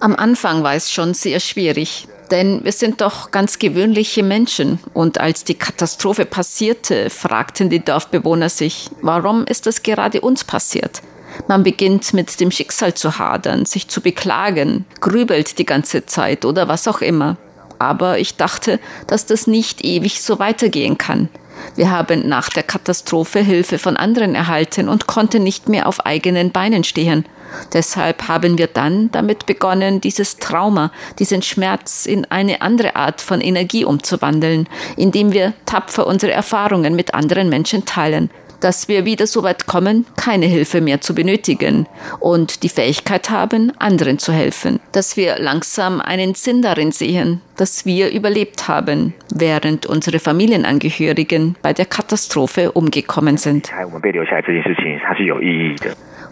Am 0.00 0.16
Anfang 0.16 0.62
war 0.62 0.74
es 0.74 0.90
schon 0.90 1.12
sehr 1.12 1.38
schwierig, 1.40 2.08
denn 2.30 2.64
wir 2.64 2.72
sind 2.72 3.02
doch 3.02 3.30
ganz 3.30 3.58
gewöhnliche 3.58 4.22
Menschen. 4.22 4.78
Und 4.94 5.20
als 5.20 5.44
die 5.44 5.56
Katastrophe 5.56 6.24
passierte, 6.24 7.10
fragten 7.10 7.68
die 7.68 7.84
Dorfbewohner 7.84 8.48
sich, 8.48 8.88
warum 9.02 9.44
ist 9.44 9.66
das 9.66 9.82
gerade 9.82 10.22
uns 10.22 10.44
passiert? 10.44 11.02
Man 11.48 11.64
beginnt 11.64 12.14
mit 12.14 12.40
dem 12.40 12.50
Schicksal 12.50 12.94
zu 12.94 13.18
hadern, 13.18 13.66
sich 13.66 13.88
zu 13.88 14.00
beklagen, 14.00 14.86
grübelt 15.00 15.58
die 15.58 15.66
ganze 15.66 16.06
Zeit 16.06 16.44
oder 16.44 16.68
was 16.68 16.88
auch 16.88 17.02
immer. 17.02 17.36
Aber 17.78 18.18
ich 18.18 18.36
dachte, 18.36 18.78
dass 19.06 19.26
das 19.26 19.46
nicht 19.46 19.84
ewig 19.84 20.22
so 20.22 20.38
weitergehen 20.38 20.96
kann. 20.96 21.28
Wir 21.76 21.90
haben 21.90 22.28
nach 22.28 22.48
der 22.48 22.62
Katastrophe 22.62 23.40
Hilfe 23.40 23.78
von 23.78 23.96
anderen 23.96 24.34
erhalten 24.34 24.88
und 24.88 25.06
konnten 25.06 25.42
nicht 25.42 25.68
mehr 25.68 25.86
auf 25.86 26.04
eigenen 26.06 26.50
Beinen 26.50 26.84
stehen. 26.84 27.24
Deshalb 27.72 28.28
haben 28.28 28.58
wir 28.58 28.66
dann 28.66 29.10
damit 29.12 29.46
begonnen, 29.46 30.00
dieses 30.00 30.38
Trauma, 30.38 30.90
diesen 31.18 31.42
Schmerz 31.42 32.06
in 32.06 32.24
eine 32.26 32.62
andere 32.62 32.96
Art 32.96 33.20
von 33.20 33.40
Energie 33.40 33.84
umzuwandeln, 33.84 34.68
indem 34.96 35.32
wir 35.32 35.52
tapfer 35.66 36.06
unsere 36.06 36.32
Erfahrungen 36.32 36.96
mit 36.96 37.14
anderen 37.14 37.48
Menschen 37.48 37.84
teilen 37.84 38.30
dass 38.64 38.88
wir 38.88 39.04
wieder 39.04 39.26
so 39.26 39.42
weit 39.42 39.66
kommen, 39.66 40.06
keine 40.16 40.46
Hilfe 40.46 40.80
mehr 40.80 41.02
zu 41.02 41.14
benötigen 41.14 41.86
und 42.18 42.62
die 42.62 42.70
Fähigkeit 42.70 43.28
haben, 43.28 43.72
anderen 43.78 44.18
zu 44.18 44.32
helfen. 44.32 44.80
Dass 44.92 45.18
wir 45.18 45.38
langsam 45.38 46.00
einen 46.00 46.34
Sinn 46.34 46.62
darin 46.62 46.90
sehen, 46.90 47.42
dass 47.58 47.84
wir 47.84 48.10
überlebt 48.10 48.66
haben, 48.66 49.12
während 49.34 49.84
unsere 49.84 50.18
Familienangehörigen 50.18 51.56
bei 51.60 51.74
der 51.74 51.84
Katastrophe 51.84 52.72
umgekommen 52.72 53.36
sind. 53.36 53.70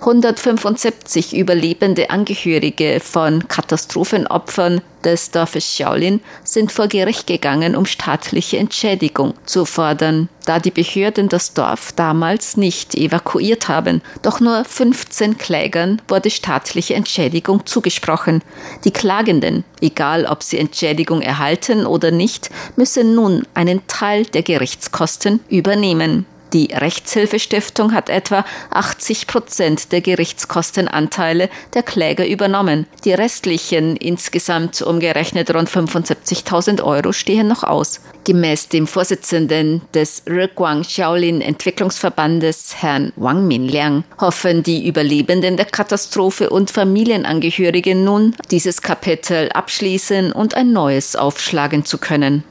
175 0.03 1.33
überlebende 1.37 2.11
Angehörige 2.11 2.99
von 2.99 3.47
Katastrophenopfern 3.47 4.81
des 5.05 5.31
Dorfes 5.31 5.77
Shaolin 5.77 6.21
sind 6.43 6.73
vor 6.73 6.89
Gericht 6.89 7.29
gegangen, 7.29 7.77
um 7.77 7.87
staatliche 7.87 8.59
Entschädigung 8.59 9.35
zu 9.47 9.65
fordern, 9.65 10.29
da 10.45 10.59
die 10.59 10.73
Behörden 10.73 11.29
das 11.29 11.55
Dorf 11.55 11.93
damals 11.93 12.57
nicht 12.57 12.97
evakuiert 12.97 13.69
haben. 13.69 14.03
Doch 14.23 14.41
nur 14.41 14.65
15 14.65 15.39
Klägern 15.39 16.03
wurde 16.09 16.31
staatliche 16.31 16.95
Entschädigung 16.95 17.65
zugesprochen. 17.65 18.43
Die 18.85 18.91
Klagenden, 18.91 19.63
egal 19.81 20.27
ob 20.27 20.43
sie 20.43 20.59
Entschädigung 20.59 21.23
erhalten 21.23 21.87
oder 21.87 22.11
nicht, 22.11 22.51
müssen 22.75 23.15
nun 23.15 23.47
einen 23.55 23.87
Teil 23.87 24.25
der 24.25 24.43
Gerichtskosten 24.43 25.39
übernehmen. 25.49 26.27
Die 26.53 26.69
Rechtshilfestiftung 26.71 27.95
hat 27.95 28.11
etwa 28.11 28.45
80 28.71 29.27
Prozent 29.27 29.91
der 29.93 30.03
Gerichtskostenanteile 30.03 31.49
der 31.73 31.83
Kläger 31.83 32.27
übernommen. 32.27 32.87
Die 33.05 33.15
restlichen, 33.15 33.97
insgesamt 33.97 34.83
umgerechnet 34.83 35.55
rund 35.55 35.71
75.000 35.71 36.83
Euro, 36.83 37.13
stehen 37.13 37.49
noch 37.49 37.65
aus. 37.65 38.01
Gemäß 38.25 38.69
dem 38.69 38.87
Vorsitzenden 38.87 39.81
des 39.95 40.23
Riguang 40.29 40.85
Shaolin 40.85 41.41
Entwicklungsverbandes, 41.41 42.77
Herrn 42.83 43.13
Wang 43.17 43.49
Minliang, 43.49 44.05
hoffen 44.21 44.63
die 44.63 44.87
Überlebenden 44.87 45.57
der 45.57 45.67
Katastrophe 45.67 46.51
und 46.51 46.71
Familienangehörigen 46.71 48.05
nun, 48.05 48.37
dieses 48.51 48.83
Kapitel 48.83 49.49
abschließen 49.53 50.33
und 50.33 50.55
ein 50.55 50.73
neues 50.73 51.17
aufschlagen 51.17 51.87
zu 51.87 51.97
können. 51.97 52.45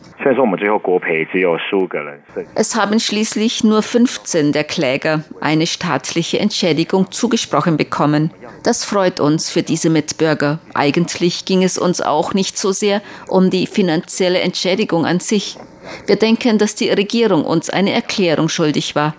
Es 2.56 2.76
haben 2.76 3.00
schließlich 3.00 3.64
nur 3.64 3.82
15 3.82 4.52
der 4.52 4.64
Kläger 4.64 5.24
eine 5.40 5.66
staatliche 5.66 6.40
Entschädigung 6.40 7.12
zugesprochen 7.12 7.78
bekommen. 7.78 8.32
Das 8.64 8.86
freut 8.86 9.20
uns 9.20 9.50
für 9.50 9.64
diese 9.64 9.90
Mitbürger. 9.90 10.60
Eigentlich 10.74 11.46
ging 11.46 11.64
es 11.64 11.78
uns 11.78 12.02
auch 12.02 12.34
nicht 12.34 12.58
so 12.58 12.72
sehr 12.72 13.02
um 13.28 13.50
die 13.50 13.66
finanzielle 13.66 14.40
Entschädigung 14.40 15.06
an 15.06 15.20
sich. 15.20 15.58
Wir 16.06 16.16
denken, 16.16 16.58
dass 16.58 16.76
die 16.76 16.90
Regierung 16.90 17.44
uns 17.44 17.70
eine 17.70 17.92
Erklärung 17.92 18.50
schuldig 18.50 18.96
war. 18.96 19.16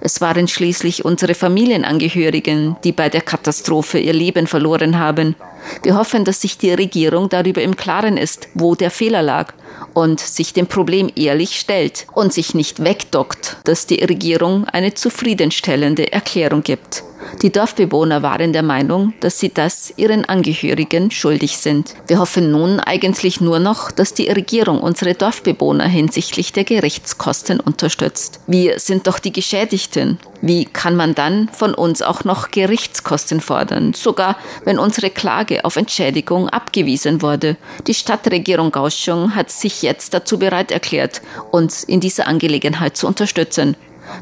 Es 0.00 0.20
waren 0.20 0.48
schließlich 0.48 1.04
unsere 1.04 1.34
Familienangehörigen, 1.34 2.76
die 2.84 2.92
bei 2.92 3.08
der 3.08 3.22
Katastrophe 3.22 3.98
ihr 3.98 4.12
Leben 4.12 4.46
verloren 4.46 4.98
haben. 4.98 5.36
Wir 5.82 5.96
hoffen, 5.96 6.24
dass 6.24 6.40
sich 6.40 6.58
die 6.58 6.72
Regierung 6.72 7.28
darüber 7.28 7.62
im 7.62 7.76
Klaren 7.76 8.16
ist, 8.16 8.48
wo 8.54 8.74
der 8.74 8.90
Fehler 8.90 9.22
lag 9.22 9.54
und 9.94 10.20
sich 10.20 10.52
dem 10.52 10.66
Problem 10.66 11.10
ehrlich 11.16 11.58
stellt 11.58 12.06
und 12.12 12.32
sich 12.32 12.54
nicht 12.54 12.84
wegdockt, 12.84 13.56
dass 13.64 13.86
die 13.86 14.02
Regierung 14.04 14.64
eine 14.66 14.94
zufriedenstellende 14.94 16.12
Erklärung 16.12 16.62
gibt. 16.62 17.02
Die 17.42 17.52
Dorfbewohner 17.52 18.22
waren 18.22 18.52
der 18.54 18.62
Meinung, 18.62 19.12
dass 19.20 19.38
sie 19.38 19.52
das 19.52 19.92
ihren 19.96 20.24
Angehörigen 20.24 21.10
schuldig 21.10 21.58
sind. 21.58 21.94
Wir 22.06 22.18
hoffen 22.18 22.50
nun 22.50 22.80
eigentlich 22.80 23.40
nur 23.42 23.58
noch, 23.58 23.90
dass 23.90 24.14
die 24.14 24.28
Regierung 24.28 24.80
unsere 24.80 25.14
Dorfbewohner 25.14 25.86
hinsichtlich 25.86 26.52
der 26.52 26.64
Gerichtskosten 26.64 27.60
unterstützt. 27.60 28.40
Wir 28.46 28.78
sind 28.78 29.06
doch 29.06 29.18
die 29.18 29.32
Geschädigten. 29.32 30.18
Wie 30.40 30.64
kann 30.64 30.96
man 30.96 31.14
dann 31.14 31.48
von 31.48 31.74
uns 31.74 32.02
auch 32.02 32.24
noch 32.24 32.50
Gerichtskosten 32.50 33.40
fordern, 33.40 33.94
sogar 33.94 34.36
wenn 34.64 34.78
unsere 34.78 35.10
Klage 35.10 35.64
auf 35.64 35.76
Entschädigung 35.76 36.48
abgewiesen 36.48 37.22
wurde? 37.22 37.56
Die 37.86 37.94
Stadtregierung 37.94 38.70
Kaohsiung 38.70 39.34
hat 39.34 39.50
sich 39.50 39.82
jetzt 39.82 40.14
dazu 40.14 40.38
bereit 40.38 40.70
erklärt, 40.70 41.22
uns 41.50 41.84
in 41.84 42.00
dieser 42.00 42.26
Angelegenheit 42.26 42.96
zu 42.96 43.06
unterstützen. 43.06 43.76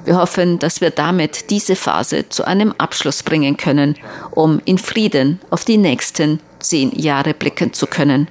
Wir 0.04 0.16
hoffen, 0.16 0.58
dass 0.58 0.80
wir 0.80 0.90
damit 0.90 1.50
diese 1.50 1.76
Phase 1.76 2.28
zu 2.28 2.44
einem 2.44 2.74
Abschluss 2.78 3.22
bringen 3.22 3.56
können, 3.56 3.96
um 4.30 4.60
in 4.64 4.78
Frieden 4.78 5.40
auf 5.50 5.64
die 5.64 5.78
nächsten 5.78 6.40
zehn 6.58 6.90
Jahre 6.92 7.34
blicken 7.34 7.72
zu 7.72 7.86
können. 7.86 8.28